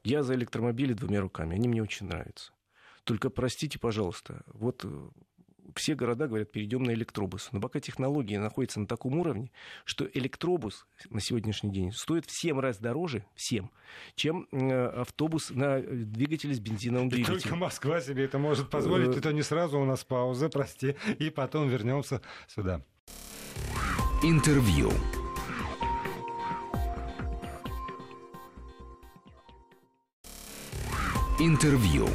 Я 0.04 0.24
за 0.24 0.36
электромобили 0.36 0.94
двумя 0.94 1.22
руками, 1.22 1.56
они 1.56 1.68
мне 1.68 1.82
очень 1.82 2.08
нравятся. 2.08 2.52
Только 3.04 3.30
простите, 3.30 3.80
пожалуйста, 3.80 4.44
вот 4.48 4.84
э, 4.84 5.10
все 5.76 5.96
города 5.96 6.28
говорят, 6.28 6.52
перейдем 6.52 6.84
на 6.84 6.92
электробус. 6.92 7.50
Но 7.52 7.60
пока 7.60 7.80
технологии 7.80 8.38
находятся 8.38 8.80
на 8.80 8.88
таком 8.88 9.18
уровне, 9.18 9.52
что 9.86 10.06
электробус 10.14 10.86
на 11.10 11.20
сегодняшний 11.20 11.72
день 11.72 11.92
стоит 11.92 12.26
в 12.26 12.32
7 12.32 12.60
раз 12.60 12.78
дороже, 12.80 13.26
всем, 13.36 13.72
чем 14.16 14.48
э, 14.52 14.88
автобус 14.88 15.50
на 15.50 15.80
двигателе 15.82 16.54
с 16.54 16.60
бензиновым 16.60 17.10
двигателем. 17.10 17.42
Только 17.42 17.56
Москва 17.56 18.02
себе 18.02 18.26
это 18.26 18.38
может 18.38 18.70
позволить, 18.70 19.16
это 19.16 19.34
не 19.34 19.42
сразу 19.42 19.80
у 19.80 19.86
нас 19.86 20.04
пауза, 20.04 20.50
прости, 20.50 20.96
и 21.20 21.30
потом 21.30 21.70
вернемся 21.70 22.22
сюда. 22.48 22.82
Интервью. 24.24 24.92
Интервью. 31.40 32.08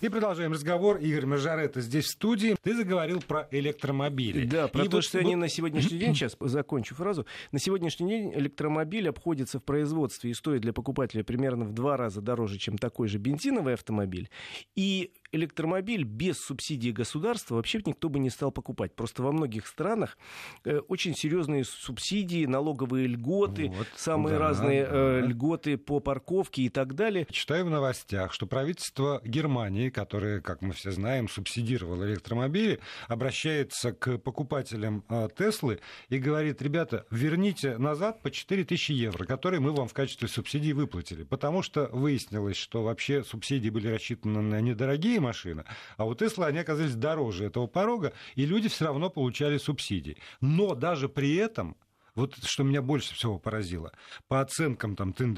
И 0.00 0.08
продолжаем 0.08 0.52
разговор. 0.52 0.96
Игорь 0.96 1.26
Мажарета 1.26 1.82
здесь 1.82 2.06
в 2.06 2.12
студии. 2.12 2.56
Ты 2.62 2.74
заговорил 2.74 3.20
про 3.20 3.46
электромобили. 3.50 4.46
Да, 4.46 4.68
про 4.68 4.84
и 4.84 4.88
то, 4.88 4.96
вот, 4.96 5.04
что 5.04 5.18
вот... 5.18 5.26
они 5.26 5.36
на 5.36 5.48
сегодняшний 5.48 5.98
день, 5.98 6.14
сейчас 6.14 6.36
закончу 6.40 6.94
фразу, 6.94 7.26
на 7.52 7.58
сегодняшний 7.58 8.08
день 8.08 8.32
электромобиль 8.34 9.10
обходится 9.10 9.58
в 9.58 9.64
производстве 9.64 10.30
и 10.30 10.34
стоит 10.34 10.62
для 10.62 10.72
покупателя 10.72 11.22
примерно 11.22 11.66
в 11.66 11.74
два 11.74 11.98
раза 11.98 12.22
дороже, 12.22 12.58
чем 12.58 12.78
такой 12.78 13.08
же 13.08 13.18
бензиновый 13.18 13.74
автомобиль. 13.74 14.30
И 14.74 15.12
электромобиль 15.32 16.04
без 16.04 16.38
субсидии 16.38 16.90
государства 16.90 17.56
вообще 17.56 17.80
никто 17.84 18.08
бы 18.08 18.18
не 18.18 18.30
стал 18.30 18.50
покупать. 18.50 18.94
Просто 18.94 19.22
во 19.22 19.32
многих 19.32 19.66
странах 19.66 20.18
э, 20.64 20.78
очень 20.88 21.14
серьезные 21.14 21.64
субсидии, 21.64 22.46
налоговые 22.46 23.06
льготы, 23.06 23.68
вот, 23.68 23.86
самые 23.96 24.38
да, 24.38 24.48
разные 24.48 24.84
да. 24.84 24.90
Э, 24.92 25.20
льготы 25.20 25.76
по 25.78 26.00
парковке 26.00 26.62
и 26.62 26.68
так 26.68 26.94
далее. 26.94 27.26
Читаю 27.30 27.66
в 27.66 27.70
новостях, 27.70 28.32
что 28.32 28.46
правительство 28.46 29.20
Германии, 29.24 29.90
которое, 29.90 30.40
как 30.40 30.62
мы 30.62 30.72
все 30.72 30.90
знаем, 30.90 31.28
субсидировало 31.28 32.04
электромобили, 32.04 32.80
обращается 33.08 33.92
к 33.92 34.18
покупателям 34.18 35.04
э, 35.08 35.28
Теслы 35.36 35.80
и 36.08 36.18
говорит, 36.18 36.60
ребята, 36.62 37.06
верните 37.10 37.78
назад 37.78 38.20
по 38.22 38.30
4000 38.30 38.92
евро, 38.92 39.24
которые 39.24 39.60
мы 39.60 39.72
вам 39.72 39.88
в 39.88 39.94
качестве 39.94 40.28
субсидий 40.28 40.72
выплатили. 40.72 41.22
Потому 41.22 41.62
что 41.62 41.86
выяснилось, 41.92 42.56
что 42.56 42.82
вообще 42.82 43.22
субсидии 43.22 43.70
были 43.70 43.88
рассчитаны 43.88 44.40
на 44.40 44.60
недорогие 44.60 45.19
машина. 45.20 45.64
А 45.96 46.04
у 46.04 46.14
Тесла 46.14 46.46
они 46.46 46.58
оказались 46.58 46.94
дороже 46.94 47.44
этого 47.46 47.66
порога, 47.66 48.12
и 48.34 48.46
люди 48.46 48.68
все 48.68 48.86
равно 48.86 49.10
получали 49.10 49.58
субсидии. 49.58 50.16
Но 50.40 50.74
даже 50.74 51.08
при 51.08 51.36
этом 51.36 51.76
вот 52.20 52.36
что 52.44 52.62
меня 52.62 52.82
больше 52.82 53.14
всего 53.14 53.38
поразило. 53.38 53.92
По 54.28 54.40
оценкам 54.40 54.94
там 54.94 55.12
тын 55.12 55.34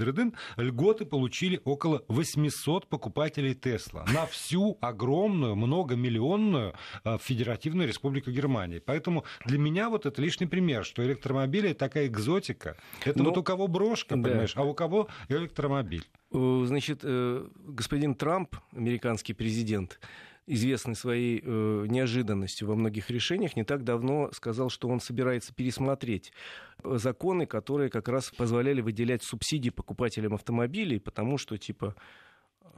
льготы 0.56 1.04
получили 1.04 1.60
около 1.64 2.04
800 2.08 2.88
покупателей 2.88 3.54
Тесла 3.54 4.04
на 4.12 4.26
всю 4.26 4.78
огромную, 4.80 5.54
многомиллионную 5.54 6.74
э, 7.04 7.18
федеративную 7.20 7.88
республику 7.88 8.30
Германии. 8.30 8.80
Поэтому 8.84 9.24
для 9.46 9.58
меня 9.58 9.88
вот 9.88 10.06
это 10.06 10.20
лишний 10.20 10.46
пример, 10.46 10.84
что 10.84 11.04
электромобили 11.04 11.72
такая 11.72 12.06
экзотика. 12.06 12.76
Это 13.04 13.18
ну, 13.18 13.26
вот 13.26 13.38
у 13.38 13.42
кого 13.42 13.68
брошка, 13.68 14.16
да. 14.16 14.28
понимаешь, 14.28 14.52
а 14.56 14.64
у 14.64 14.74
кого 14.74 15.08
электромобиль. 15.28 16.04
Э, 16.32 16.64
значит, 16.66 17.00
э, 17.02 17.46
господин 17.54 18.14
Трамп, 18.14 18.56
американский 18.72 19.34
президент, 19.34 20.00
известный 20.46 20.94
своей 20.94 21.40
э, 21.44 21.86
неожиданностью 21.88 22.68
во 22.68 22.74
многих 22.74 23.10
решениях, 23.10 23.56
не 23.56 23.64
так 23.64 23.84
давно 23.84 24.30
сказал, 24.32 24.70
что 24.70 24.88
он 24.88 25.00
собирается 25.00 25.54
пересмотреть 25.54 26.32
законы, 26.82 27.46
которые 27.46 27.90
как 27.90 28.08
раз 28.08 28.30
позволяли 28.30 28.80
выделять 28.80 29.22
субсидии 29.22 29.70
покупателям 29.70 30.34
автомобилей, 30.34 30.98
потому 30.98 31.38
что, 31.38 31.56
типа, 31.58 31.94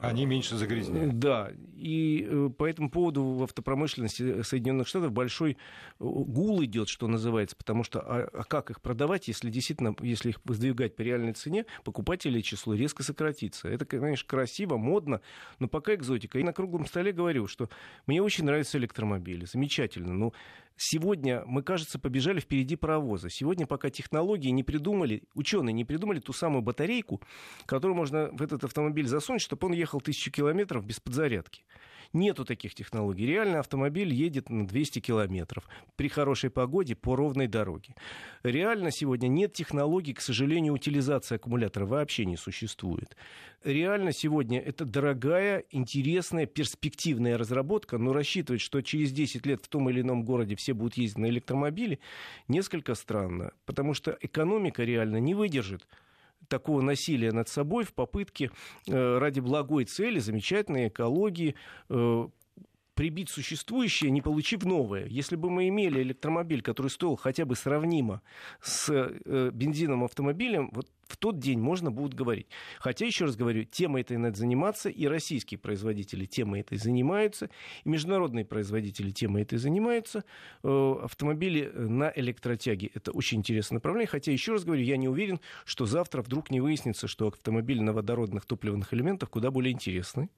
они 0.09 0.27
меньше 0.27 0.57
загрязняют. 0.57 1.19
Да. 1.19 1.51
И 1.77 2.27
э, 2.29 2.51
по 2.57 2.67
этому 2.67 2.91
поводу 2.91 3.25
в 3.25 3.43
автопромышленности 3.43 4.43
Соединенных 4.43 4.87
Штатов 4.89 5.13
большой 5.13 5.53
э, 5.53 5.57
гул 5.99 6.63
идет, 6.65 6.89
что 6.89 7.07
называется, 7.09 7.57
потому 7.57 7.85
что 7.85 8.01
а, 8.01 8.29
а 8.33 8.45
как 8.45 8.71
их 8.71 8.81
продавать, 8.81 9.29
если 9.29 9.51
действительно, 9.51 9.95
если 10.01 10.31
их 10.31 10.41
воздвигать 10.45 10.97
по 10.97 11.03
реальной 11.03 11.33
цене, 11.33 11.67
покупателей 11.85 12.43
число 12.43 12.75
резко 12.75 13.03
сократится. 13.03 13.69
Это, 13.69 13.85
конечно, 13.85 14.27
красиво, 14.29 14.77
модно, 14.77 15.21
но 15.59 15.69
пока 15.69 15.95
экзотика. 15.95 16.39
И 16.39 16.43
на 16.43 16.53
круглом 16.53 16.87
столе 16.87 17.13
говорю, 17.13 17.47
что 17.47 17.69
мне 18.07 18.23
очень 18.23 18.45
нравятся 18.45 18.79
электромобили. 18.79 19.45
Замечательно. 19.45 20.13
Но 20.13 20.33
Сегодня 20.77 21.45
мы, 21.47 21.63
кажется, 21.63 21.99
побежали 21.99 22.41
впереди 22.41 22.75
паровоза. 22.77 23.31
Сегодня 23.31 23.67
пока 23.67 23.91
технологии 23.91 24.51
не 24.51 24.65
придумали, 24.65 25.23
ученые 25.35 25.73
не 25.73 25.85
придумали 25.85 26.19
ту 26.19 26.33
самую 26.33 26.63
батарейку, 26.63 27.21
которую 27.67 27.97
можно 27.97 28.31
в 28.33 28.43
этот 28.43 28.65
автомобиль 28.65 29.07
засунуть, 29.07 29.43
чтобы 29.43 29.69
он 29.69 29.73
ехал 29.73 30.01
тысячу 30.01 30.33
километров 30.33 30.85
без 30.85 30.99
подзарядки. 30.99 31.63
Нету 32.15 32.45
таких 32.45 32.77
технологий. 32.77 33.27
Реально 33.27 33.59
автомобиль 33.59 34.15
едет 34.15 34.49
на 34.49 34.69
200 34.69 35.01
километров 35.01 35.69
при 35.97 36.09
хорошей 36.09 36.49
погоде 36.49 36.95
по 36.95 37.17
ровной 37.17 37.49
дороге. 37.49 37.97
Реально 38.45 38.93
сегодня 38.93 39.27
нет 39.27 39.53
технологий, 39.53 40.15
к 40.15 40.21
сожалению, 40.21 40.75
утилизации 40.75 41.35
аккумулятора 41.35 41.87
вообще 41.87 42.25
не 42.25 42.37
существует. 42.37 43.17
Реально 43.65 44.13
сегодня 44.13 44.61
это 44.61 44.85
дорогая, 44.85 45.65
интересная, 45.71 46.47
перспективная 46.47 47.37
разработка, 47.37 47.99
но 47.99 48.13
рассчитывать, 48.13 48.61
что 48.61 48.81
через 48.83 49.11
10 49.11 49.45
лет 49.45 49.65
в 49.65 49.69
том 49.69 49.91
или 49.91 50.03
ином 50.03 50.23
городе 50.23 50.55
все 50.65 50.73
будут 50.73 50.97
ездить 50.97 51.19
на 51.19 51.27
электромобиле, 51.27 51.99
несколько 52.49 52.95
странно, 52.95 53.53
потому 53.67 53.93
что 53.93 54.17
экономика 54.23 54.83
реально 54.83 55.19
не 55.19 55.35
выдержит 55.35 55.87
такого 56.49 56.81
насилия 56.81 57.33
над 57.33 57.49
собой 57.49 57.85
в 57.85 57.93
попытке 57.93 58.51
э, 58.89 59.19
ради 59.19 59.41
благой 59.41 59.85
цели, 59.85 60.19
замечательной 60.21 60.89
экологии, 60.89 61.55
э, 61.91 62.29
прибить 62.95 63.29
существующее, 63.29 64.11
не 64.11 64.23
получив 64.23 64.65
новое. 64.65 65.07
Если 65.07 65.37
бы 65.37 65.51
мы 65.51 65.69
имели 65.69 66.03
электромобиль, 66.03 66.63
который 66.63 66.89
стоил 66.89 67.17
хотя 67.17 67.45
бы 67.45 67.57
сравнимо 67.57 68.23
с 68.61 68.89
э, 68.91 69.51
бензиновым 69.53 70.05
автомобилем, 70.05 70.71
вот 70.73 70.89
в 71.07 71.17
тот 71.17 71.39
день 71.39 71.59
можно 71.59 71.91
будет 71.91 72.15
говорить. 72.15 72.47
Хотя, 72.79 73.07
еще 73.07 73.27
раз 73.27 73.37
говорю, 73.37 73.65
темой 73.65 74.03
этой 74.03 74.17
надо 74.17 74.39
заниматься, 74.39 74.89
и 74.89 75.07
российские 75.07 75.59
производители 75.59 76.25
темой 76.25 76.61
этой 76.61 76.79
занимаются, 76.79 77.51
и 77.85 77.89
международные 77.89 78.45
производители 78.45 79.11
темой 79.11 79.43
этой 79.43 79.59
занимаются. 79.59 80.25
Э, 80.63 80.95
автомобили 81.03 81.71
на 81.75 82.13
электротяге– 82.15 82.91
это 82.95 83.13
очень 83.13 83.39
интересное 83.39 83.77
направление, 83.77 84.09
хотя, 84.09 84.33
еще 84.33 84.53
раз 84.53 84.65
говорю, 84.65 84.83
я 84.83 84.97
не 84.97 85.09
уверен, 85.09 85.41
что 85.65 85.87
завтра 85.87 86.23
вдруг 86.23 86.51
не 86.51 86.61
выяснится, 86.61 87.07
что 87.09 87.29
автомобили 87.29 87.81
на 87.81 87.93
водородных 87.93 88.47
топливных 88.47 88.95
элементах 88.95 89.31
куда 89.31 89.51
более 89.51 89.73
интересны. 89.73 90.31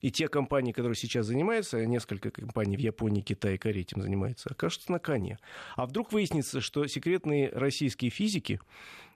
И 0.00 0.10
те 0.10 0.28
компании, 0.28 0.72
которые 0.72 0.96
сейчас 0.96 1.26
занимаются, 1.26 1.84
несколько 1.86 2.30
компаний 2.30 2.76
в 2.76 2.80
Японии, 2.80 3.22
Китае, 3.22 3.58
Корее 3.58 3.82
этим 3.82 4.02
занимаются, 4.02 4.50
окажутся 4.50 4.92
на 4.92 4.98
коне. 4.98 5.38
А 5.74 5.86
вдруг 5.86 6.12
выяснится, 6.12 6.60
что 6.60 6.86
секретные 6.86 7.50
российские 7.50 8.10
физики 8.10 8.60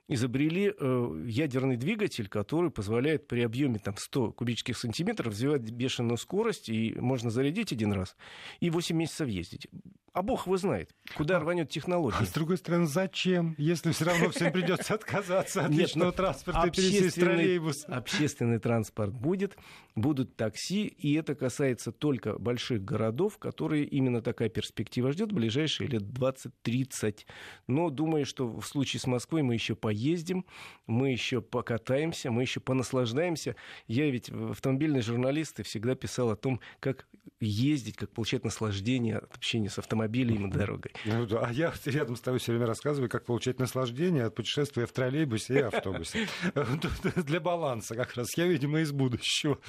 изобрели 0.07 0.73
э, 0.77 1.23
ядерный 1.27 1.77
двигатель, 1.77 2.27
который 2.27 2.69
позволяет 2.69 3.27
при 3.27 3.41
объеме 3.41 3.79
там, 3.79 3.95
100 3.97 4.33
кубических 4.33 4.77
сантиметров 4.77 5.27
развивать 5.27 5.61
бешеную 5.61 6.17
скорость, 6.17 6.69
и 6.69 6.93
можно 6.99 7.29
зарядить 7.29 7.71
один 7.71 7.93
раз 7.93 8.15
и 8.59 8.69
8 8.69 8.95
месяцев 8.95 9.27
ездить. 9.27 9.67
А 10.13 10.23
бог 10.23 10.45
его 10.45 10.57
знает, 10.57 10.93
куда 11.15 11.39
рванет 11.39 11.69
технология. 11.69 12.17
А 12.19 12.25
с 12.25 12.33
другой 12.33 12.57
стороны, 12.57 12.85
зачем, 12.85 13.55
если 13.57 13.93
все 13.93 14.03
равно 14.03 14.29
всем 14.29 14.51
придется 14.51 14.95
отказаться 14.95 15.63
от 15.63 15.71
личного 15.71 16.07
ну, 16.07 16.11
транспорта 16.11 16.67
и 16.67 17.07
в 17.07 17.13
троллейбус? 17.13 17.85
Общественный 17.87 18.59
транспорт 18.59 19.13
будет, 19.13 19.55
будут 19.95 20.35
такси, 20.35 20.85
и 20.85 21.13
это 21.13 21.33
касается 21.33 21.93
только 21.93 22.37
больших 22.37 22.83
городов, 22.83 23.37
которые 23.37 23.85
именно 23.85 24.21
такая 24.21 24.49
перспектива 24.49 25.13
ждет 25.13 25.31
в 25.31 25.35
ближайшие 25.35 25.87
лет 25.87 26.03
20-30. 26.03 27.19
Но 27.67 27.89
думаю, 27.89 28.25
что 28.25 28.49
в 28.49 28.65
случае 28.65 28.99
с 28.99 29.07
Москвой 29.07 29.43
мы 29.43 29.53
еще 29.53 29.75
поездим, 29.91 30.45
мы 30.87 31.11
еще 31.11 31.41
покатаемся, 31.41 32.31
мы 32.31 32.43
еще 32.43 32.61
понаслаждаемся. 32.61 33.57
Я 33.87 34.09
ведь 34.09 34.29
автомобильный 34.29 35.01
журналист 35.01 35.59
и 35.59 35.63
всегда 35.63 35.95
писал 35.95 36.31
о 36.31 36.37
том, 36.37 36.61
как 36.79 37.07
ездить, 37.39 37.97
как 37.97 38.11
получать 38.11 38.43
наслаждение 38.43 39.17
от 39.17 39.35
общения 39.35 39.69
с 39.69 39.77
автомобилем 39.79 40.47
и 40.47 40.51
дорогой. 40.51 40.91
Ну, 41.05 41.25
да. 41.25 41.45
А 41.47 41.51
я 41.51 41.73
рядом 41.85 42.15
с 42.15 42.21
тобой 42.21 42.39
все 42.39 42.51
время 42.51 42.67
рассказываю, 42.67 43.09
как 43.09 43.25
получать 43.25 43.59
наслаждение 43.59 44.25
от 44.25 44.35
путешествия 44.35 44.85
в 44.85 44.91
троллейбусе 44.91 45.55
и 45.55 45.61
автобусе. 45.61 46.27
Для 47.15 47.39
баланса 47.39 47.95
как 47.95 48.15
раз. 48.15 48.37
Я, 48.37 48.47
видимо, 48.47 48.79
из 48.81 48.91
будущего. 48.91 49.59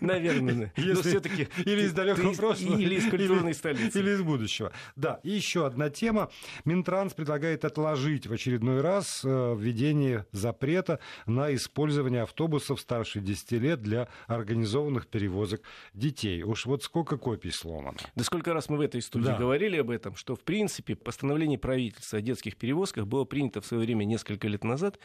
Наверное. 0.00 0.72
Если 0.76 1.10
все-таки 1.10 1.48
или 1.64 1.82
из 1.82 1.92
далекого 1.92 2.32
прошлого, 2.34 2.78
или 2.78 2.94
из 2.94 3.08
культурной 3.10 3.54
столицы. 3.54 3.98
Или 3.98 4.12
из 4.12 4.22
будущего. 4.22 4.72
Да, 4.96 5.20
и 5.22 5.30
еще 5.30 5.66
одна 5.66 5.90
тема. 5.90 6.30
Минтранс 6.64 7.14
предлагает 7.14 7.64
отложить 7.64 8.26
в 8.26 8.32
очередной 8.32 8.80
раз 8.80 9.22
э, 9.24 9.28
введение 9.56 10.26
запрета 10.32 11.00
на 11.26 11.54
использование 11.54 12.22
автобусов 12.22 12.80
старше 12.80 13.20
10 13.20 13.52
лет 13.52 13.82
для 13.82 14.08
организованных 14.26 15.06
перевозок 15.06 15.62
детей. 15.94 16.42
Уж 16.42 16.66
вот 16.66 16.82
сколько 16.82 17.16
копий 17.16 17.50
сломано. 17.50 17.98
Да 18.14 18.24
сколько 18.24 18.54
раз 18.54 18.68
мы 18.68 18.76
в 18.76 18.80
этой 18.80 19.02
студии 19.02 19.26
да. 19.26 19.36
говорили 19.36 19.76
об 19.78 19.90
этом, 19.90 20.16
что, 20.16 20.34
в 20.36 20.40
принципе, 20.40 20.96
постановление 20.96 21.58
правительства 21.58 22.18
о 22.18 22.22
детских 22.22 22.56
перевозках 22.56 23.06
было 23.06 23.24
принято 23.24 23.60
в 23.60 23.66
свое 23.66 23.84
время 23.84 24.04
несколько 24.04 24.48
лет 24.48 24.64
назад 24.64 24.98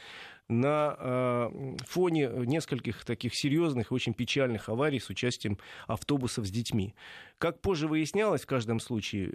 на 0.48 0.96
э, 0.98 1.76
фоне 1.86 2.30
нескольких 2.46 3.04
таких 3.04 3.36
серьезных, 3.36 3.92
очень 3.92 4.14
печальных 4.14 4.70
аварий 4.70 5.00
с 5.00 5.10
участием 5.10 5.58
автобусов 5.88 6.46
с 6.48 6.52
детьми. 6.52 6.96
Как 7.38 7.62
позже 7.62 7.88
выяснялось, 7.88 8.42
в 8.42 8.48
каждом 8.48 8.80
случае 8.80 9.32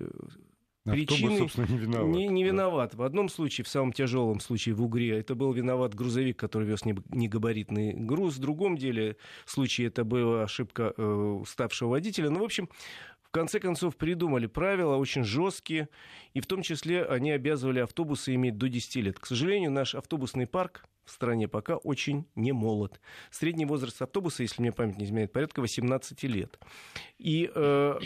Причины 0.84 1.38
собственно, 1.38 1.66
не 1.66 1.78
виноват. 1.78 2.08
Не, 2.08 2.26
не 2.28 2.44
виноват. 2.44 2.94
В 2.94 3.02
одном 3.02 3.28
случае, 3.28 3.64
в 3.64 3.68
самом 3.68 3.92
тяжелом 3.92 4.40
случае 4.40 4.74
в 4.74 4.82
Угре, 4.82 5.18
это 5.18 5.34
был 5.34 5.52
виноват 5.52 5.94
грузовик, 5.94 6.38
который 6.38 6.66
вез 6.66 6.84
негабаритный 6.84 7.92
груз. 7.92 8.36
В 8.36 8.40
другом 8.40 8.76
деле 8.76 9.16
случае 9.44 9.88
это 9.88 10.04
была 10.04 10.42
ошибка 10.42 10.92
э, 10.96 11.42
ставшего 11.46 11.90
водителя. 11.90 12.30
Ну, 12.30 12.40
в 12.40 12.44
общем, 12.44 12.68
конце 13.32 13.58
концов 13.58 13.96
придумали 13.96 14.46
правила 14.46 14.96
очень 14.96 15.24
жесткие, 15.24 15.88
и 16.34 16.40
в 16.40 16.46
том 16.46 16.62
числе 16.62 17.04
они 17.04 17.32
обязывали 17.32 17.80
автобусы 17.80 18.34
иметь 18.34 18.58
до 18.58 18.68
10 18.68 18.96
лет. 18.96 19.18
К 19.18 19.26
сожалению, 19.26 19.72
наш 19.72 19.96
автобусный 19.96 20.46
парк 20.46 20.84
в 21.04 21.10
стране 21.10 21.48
пока 21.48 21.76
очень 21.76 22.26
не 22.34 22.52
молод. 22.52 23.00
Средний 23.30 23.66
возраст 23.66 24.00
автобуса, 24.02 24.42
если 24.42 24.62
мне 24.62 24.72
память 24.72 24.98
не 24.98 25.04
изменяет, 25.04 25.32
порядка 25.32 25.60
18 25.60 26.22
лет. 26.24 26.58
И, 27.18 27.50
э, 27.54 27.98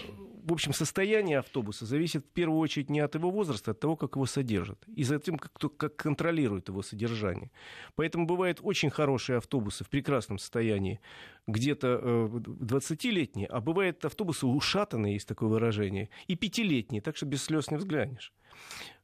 в 0.45 0.53
общем, 0.53 0.73
состояние 0.73 1.39
автобуса 1.39 1.87
зависит 1.87 2.25
в 2.25 2.29
первую 2.31 2.59
очередь 2.59 2.91
не 2.91 3.01
от 3.01 3.15
его 3.15 3.31
возраста, 3.31 3.71
а 3.71 3.73
от 3.73 3.81
того, 3.81 3.97
как 3.97 4.17
его 4.17 4.27
содержат, 4.27 4.83
и 4.89 5.05
за 5.05 5.19
тем, 5.19 5.39
как, 5.39 5.77
как 5.77 5.97
контролирует 5.97 6.69
его 6.69 6.83
содержание. 6.83 7.51
Поэтому 7.95 8.27
бывают 8.27 8.61
очень 8.63 8.91
хорошие 8.91 9.39
автобусы 9.39 9.85
в 9.85 9.89
прекрасном 9.89 10.39
состоянии, 10.39 11.01
где-то 11.47 12.01
э, 12.03 12.27
20-летние, 12.29 13.47
а 13.47 13.61
бывают 13.61 14.05
автобусы 14.05 14.47
ушатанные, 14.47 15.15
есть 15.15 15.29
такое 15.29 15.49
выражение, 15.49 16.09
и 16.27 16.37
пятилетние, 16.37 17.03
так 17.03 17.17
что 17.17 17.27
без 17.27 17.45
слез 17.45 17.71
не 17.71 17.77
взглянешь. 17.77 18.33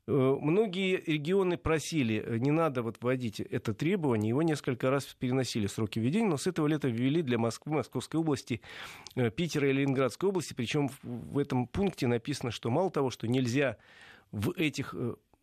Э, 0.08 0.36
многие 0.40 1.00
регионы 1.06 1.56
просили, 1.56 2.22
э, 2.24 2.38
не 2.38 2.50
надо 2.50 2.82
вот 2.82 2.96
вводить 3.00 3.38
это 3.38 3.72
требование, 3.72 4.30
его 4.30 4.42
несколько 4.42 4.90
раз 4.90 5.04
переносили 5.04 5.68
сроки 5.68 6.00
введения, 6.00 6.26
но 6.26 6.36
с 6.36 6.48
этого 6.48 6.66
лета 6.66 6.88
ввели 6.88 7.22
для 7.22 7.38
Москвы, 7.38 7.74
Московской 7.74 8.18
области, 8.18 8.60
э, 9.14 9.30
Питера 9.30 9.68
и 9.68 9.72
Ленинградской 9.72 10.28
области, 10.28 10.54
причем 10.54 10.90
в 11.02 11.38
этом 11.38 11.68
пункте 11.68 12.08
написано, 12.08 12.50
что 12.50 12.68
мало 12.70 12.90
того, 12.90 13.10
что 13.10 13.28
нельзя 13.28 13.76
в 14.32 14.52
этих 14.56 14.94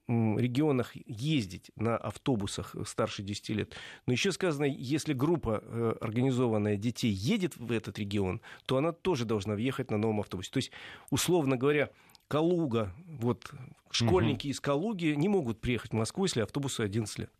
регионах 0.07 0.95
ездить 1.05 1.69
на 1.75 1.95
автобусах 1.95 2.75
старше 2.87 3.21
10 3.21 3.49
лет. 3.49 3.75
Но 4.07 4.13
еще 4.13 4.31
сказано, 4.31 4.65
если 4.65 5.13
группа 5.13 5.59
организованная 6.01 6.77
детей 6.77 7.11
едет 7.11 7.55
в 7.57 7.71
этот 7.71 7.99
регион, 7.99 8.41
то 8.65 8.77
она 8.77 8.91
тоже 8.91 9.25
должна 9.25 9.53
въехать 9.53 9.91
на 9.91 9.97
новом 9.97 10.21
автобусе. 10.21 10.49
То 10.49 10.57
есть, 10.57 10.71
условно 11.11 11.57
говоря, 11.57 11.91
Калуга, 12.29 12.93
вот 13.07 13.51
школьники 13.91 14.47
угу. 14.47 14.51
из 14.51 14.59
Калуги 14.61 15.07
не 15.17 15.27
могут 15.27 15.59
приехать 15.59 15.91
в 15.91 15.95
Москву, 15.95 16.25
если 16.25 16.41
автобусу 16.41 16.83
11 16.83 17.19
лет 17.19 17.31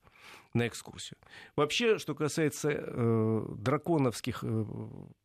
на 0.54 0.68
экскурсию. 0.68 1.18
Вообще, 1.56 2.00
что 2.00 2.16
касается 2.16 2.70
э, 2.72 3.46
драконовских 3.56 4.44
э, 4.44 4.66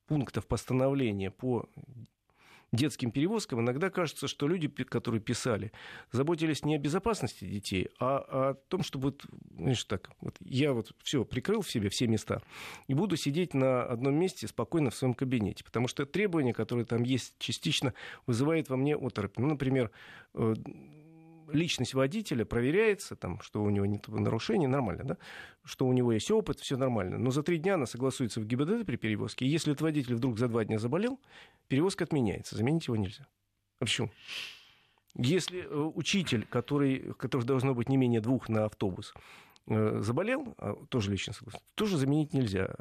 пунктов 0.07 0.46
постановления 0.46 1.31
по 1.31 1.66
детским 2.75 3.11
перевозкам, 3.11 3.61
иногда 3.61 3.91
кажется, 3.91 4.29
что 4.29 4.49
люди, 4.49 4.69
которые 4.69 5.21
писали, 5.21 5.73
заботились 6.13 6.65
не 6.65 6.77
о 6.77 6.79
безопасности 6.79 7.45
детей, 7.45 7.89
а 7.99 8.19
о 8.19 8.55
том, 8.69 8.83
чтобы, 8.83 9.09
вот, 9.09 9.25
знаешь, 9.57 9.85
так, 9.85 10.11
вот 10.21 10.37
я 10.41 10.73
вот 10.73 10.93
все 11.03 11.25
прикрыл 11.25 11.63
в 11.63 11.71
себе, 11.71 11.89
все 11.89 12.07
места, 12.07 12.43
и 12.89 12.95
буду 12.95 13.17
сидеть 13.17 13.55
на 13.55 13.85
одном 13.85 14.15
месте 14.15 14.47
спокойно 14.47 14.91
в 14.91 14.95
своем 14.95 15.15
кабинете. 15.15 15.65
Потому 15.65 15.89
что 15.89 16.07
требования, 16.07 16.53
которые 16.53 16.85
там 16.85 17.03
есть, 17.03 17.35
частично 17.39 17.95
вызывает 18.27 18.69
во 18.69 18.77
мне 18.77 18.97
оторопь. 18.97 19.39
Ну, 19.39 19.47
например, 19.47 19.91
э, 20.35 20.55
личность 21.52 21.94
водителя 21.94 22.44
проверяется, 22.44 23.16
там, 23.16 23.40
что 23.40 23.62
у 23.62 23.70
него 23.70 23.87
нет 23.87 24.09
нарушений, 24.09 24.66
нормально, 24.66 25.04
да? 25.04 25.16
что 25.64 25.87
у 25.87 25.92
него 25.92 26.12
есть 26.12 26.30
опыт, 26.30 26.61
все 26.61 26.76
нормально. 26.76 27.18
Но 27.18 27.30
за 27.30 27.42
три 27.42 27.59
дня 27.59 27.74
она 27.74 27.87
согласуется 27.87 28.40
в 28.40 28.46
ГИБДД 28.46 28.87
при 28.87 28.96
перевозке. 28.96 29.46
И 29.46 29.48
если 29.48 29.72
этот 29.72 29.83
водитель 29.83 30.14
вдруг 30.14 30.38
за 30.38 30.48
два 30.48 30.64
дня 30.64 30.78
заболел, 30.78 31.20
перевозка 31.68 32.04
отменяется, 32.04 32.57
заменить 32.57 32.87
его 32.87 32.96
нельзя. 32.96 33.26
А 33.80 33.85
почему? 33.85 34.11
Если 35.14 35.62
э, 35.62 35.90
учитель, 35.94 36.46
который, 36.46 37.14
который 37.14 37.44
должно 37.44 37.74
быть 37.74 37.88
не 37.88 37.96
менее 37.96 38.20
двух 38.20 38.48
на 38.48 38.64
автобус, 38.64 39.14
э, 39.66 40.00
заболел, 40.02 40.54
а 40.59 40.74
тоже 40.88 41.11
лично 41.11 41.33
согласен, 41.33 41.61
тоже 41.74 41.96
заменить 41.96 42.35
нельзя. 42.35 42.74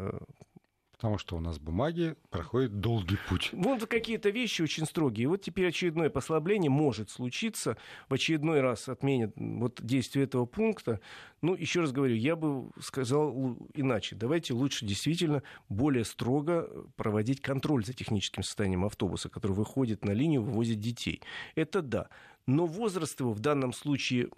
Потому 1.03 1.17
что 1.17 1.35
у 1.35 1.41
нас 1.41 1.59
бумаги 1.59 2.15
проходят 2.29 2.79
долгий 2.79 3.17
путь. 3.27 3.49
Вот 3.51 3.85
какие-то 3.87 4.29
вещи 4.29 4.61
очень 4.61 4.85
строгие. 4.85 5.27
Вот 5.27 5.41
теперь 5.41 5.67
очередное 5.67 6.09
послабление 6.09 6.71
может 6.71 7.09
случиться. 7.09 7.75
В 8.07 8.13
очередной 8.13 8.61
раз 8.61 8.87
отменят 8.87 9.33
вот 9.35 9.81
действие 9.83 10.23
этого 10.23 10.45
пункта. 10.45 11.01
Ну, 11.41 11.55
еще 11.55 11.81
раз 11.81 11.91
говорю, 11.91 12.15
я 12.15 12.37
бы 12.37 12.69
сказал 12.79 13.57
иначе. 13.73 14.15
Давайте 14.15 14.53
лучше 14.53 14.85
действительно 14.85 15.43
более 15.67 16.05
строго 16.05 16.69
проводить 16.95 17.41
контроль 17.41 17.83
за 17.83 17.91
техническим 17.91 18.41
состоянием 18.41 18.85
автобуса, 18.85 19.27
который 19.27 19.51
выходит 19.51 20.05
на 20.05 20.11
линию, 20.11 20.41
вывозит 20.41 20.79
детей. 20.79 21.21
Это 21.55 21.81
да. 21.81 22.07
Но 22.47 22.65
возраст 22.65 23.19
его 23.19 23.33
в 23.33 23.41
данном 23.41 23.73
случае 23.73 24.29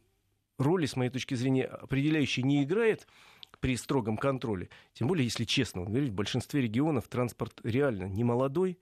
роли, 0.58 0.88
с 0.88 0.96
моей 0.96 1.12
точки 1.12 1.36
зрения, 1.36 1.66
определяющей 1.66 2.42
не 2.42 2.64
играет 2.64 3.08
при 3.66 3.78
строгом 3.78 4.16
контроле. 4.16 4.70
Тем 4.94 5.08
более, 5.08 5.24
если 5.24 5.44
честно 5.44 5.86
говорить, 5.86 6.12
в 6.12 6.14
большинстве 6.14 6.62
регионов 6.62 7.08
транспорт 7.08 7.62
реально 7.64 8.04
не 8.04 8.24
молодой. 8.24 8.78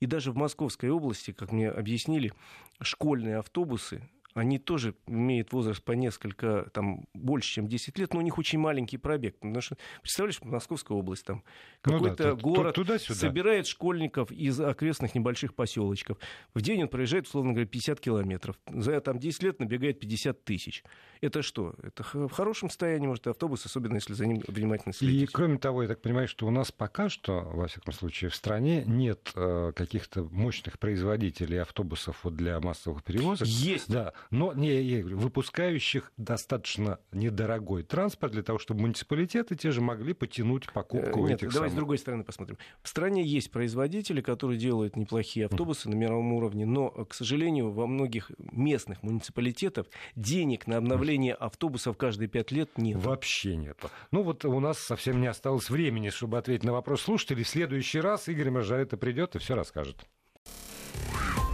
И 0.00 0.06
даже 0.06 0.32
в 0.32 0.36
Московской 0.36 0.88
области, 0.88 1.32
как 1.32 1.52
мне 1.52 1.68
объяснили, 1.68 2.32
школьные 2.80 3.36
автобусы 3.36 4.08
они 4.34 4.58
тоже 4.58 4.94
имеют 5.06 5.52
возраст 5.52 5.82
по 5.82 5.92
несколько, 5.92 6.68
там, 6.72 7.06
больше, 7.14 7.54
чем 7.54 7.68
10 7.68 7.98
лет, 7.98 8.14
но 8.14 8.20
у 8.20 8.22
них 8.22 8.38
очень 8.38 8.58
маленький 8.58 8.96
пробег. 8.96 9.36
Потому 9.38 9.60
что, 9.60 9.76
представляешь, 10.00 10.40
Московская 10.42 10.96
область, 10.96 11.24
там, 11.24 11.42
какой-то 11.80 12.30
ну 12.30 12.36
да, 12.36 12.42
город 12.42 12.74
туда-сюда. 12.74 13.18
собирает 13.18 13.66
школьников 13.66 14.30
из 14.30 14.60
окрестных 14.60 15.14
небольших 15.14 15.54
поселочков. 15.54 16.18
В 16.54 16.60
день 16.60 16.82
он 16.82 16.88
проезжает, 16.88 17.26
условно 17.26 17.52
говоря, 17.52 17.66
50 17.66 18.00
километров. 18.00 18.56
За 18.68 19.00
там, 19.00 19.18
10 19.18 19.42
лет 19.42 19.60
набегает 19.60 20.00
50 20.00 20.44
тысяч. 20.44 20.84
Это 21.20 21.42
что? 21.42 21.74
Это 21.82 22.02
в 22.02 22.30
хорошем 22.30 22.68
состоянии, 22.68 23.06
может, 23.06 23.26
автобус, 23.26 23.64
особенно 23.66 23.96
если 23.96 24.14
за 24.14 24.26
ним 24.26 24.42
внимательно 24.46 24.92
следить. 24.92 25.22
И, 25.22 25.26
кроме 25.26 25.58
того, 25.58 25.82
я 25.82 25.88
так 25.88 26.00
понимаю, 26.00 26.28
что 26.28 26.46
у 26.46 26.50
нас 26.50 26.72
пока 26.72 27.08
что, 27.08 27.40
во 27.40 27.68
всяком 27.68 27.92
случае, 27.92 28.30
в 28.30 28.34
стране 28.34 28.84
нет 28.86 29.32
э, 29.34 29.72
каких-то 29.74 30.24
мощных 30.24 30.78
производителей 30.78 31.60
автобусов 31.60 32.24
вот 32.24 32.36
для 32.36 32.58
массовых 32.60 33.04
перевозок. 33.04 33.46
Есть. 33.46 33.90
Да, 33.90 34.12
но 34.30 34.52
не, 34.52 34.80
я 34.82 35.00
говорю, 35.00 35.18
выпускающих 35.18 36.12
достаточно 36.16 36.98
недорогой 37.12 37.82
транспорт 37.82 38.32
для 38.32 38.42
того, 38.42 38.58
чтобы 38.58 38.82
муниципалитеты 38.82 39.56
те 39.56 39.70
же 39.70 39.80
могли 39.80 40.12
потянуть 40.12 40.72
покупку 40.72 41.26
э, 41.26 41.30
Нет, 41.30 41.42
этих 41.42 41.52
давай 41.52 41.68
самых... 41.68 41.72
с 41.72 41.76
другой 41.76 41.98
стороны 41.98 42.24
посмотрим. 42.24 42.58
В 42.82 42.88
стране 42.88 43.24
есть 43.24 43.50
производители, 43.50 44.20
которые 44.20 44.58
делают 44.58 44.96
неплохие 44.96 45.46
автобусы 45.46 45.88
на 45.88 45.94
мировом 45.94 46.32
уровне, 46.32 46.66
но, 46.66 46.90
к 46.90 47.14
сожалению, 47.14 47.70
во 47.70 47.86
многих 47.86 48.30
местных 48.38 49.02
муниципалитетах 49.02 49.86
денег 50.16 50.66
на 50.66 50.76
обновление 50.78 51.34
автобусов 51.34 51.96
каждые 51.96 52.28
пять 52.28 52.50
лет 52.50 52.70
нет. 52.76 53.02
Вообще 53.02 53.56
нет. 53.56 53.78
Ну 54.10 54.22
вот 54.22 54.44
у 54.44 54.60
нас 54.60 54.78
совсем 54.78 55.20
не 55.20 55.26
осталось 55.26 55.70
времени, 55.70 56.10
чтобы 56.10 56.38
ответить 56.38 56.64
на 56.64 56.72
вопрос 56.72 57.02
слушателей. 57.02 57.44
В 57.44 57.48
следующий 57.48 58.00
раз 58.00 58.28
Игорь 58.28 58.50
Маржарета 58.50 58.96
придет 58.96 59.36
и 59.36 59.38
все 59.38 59.54
расскажет. 59.54 60.06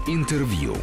Интервью. 0.07 0.75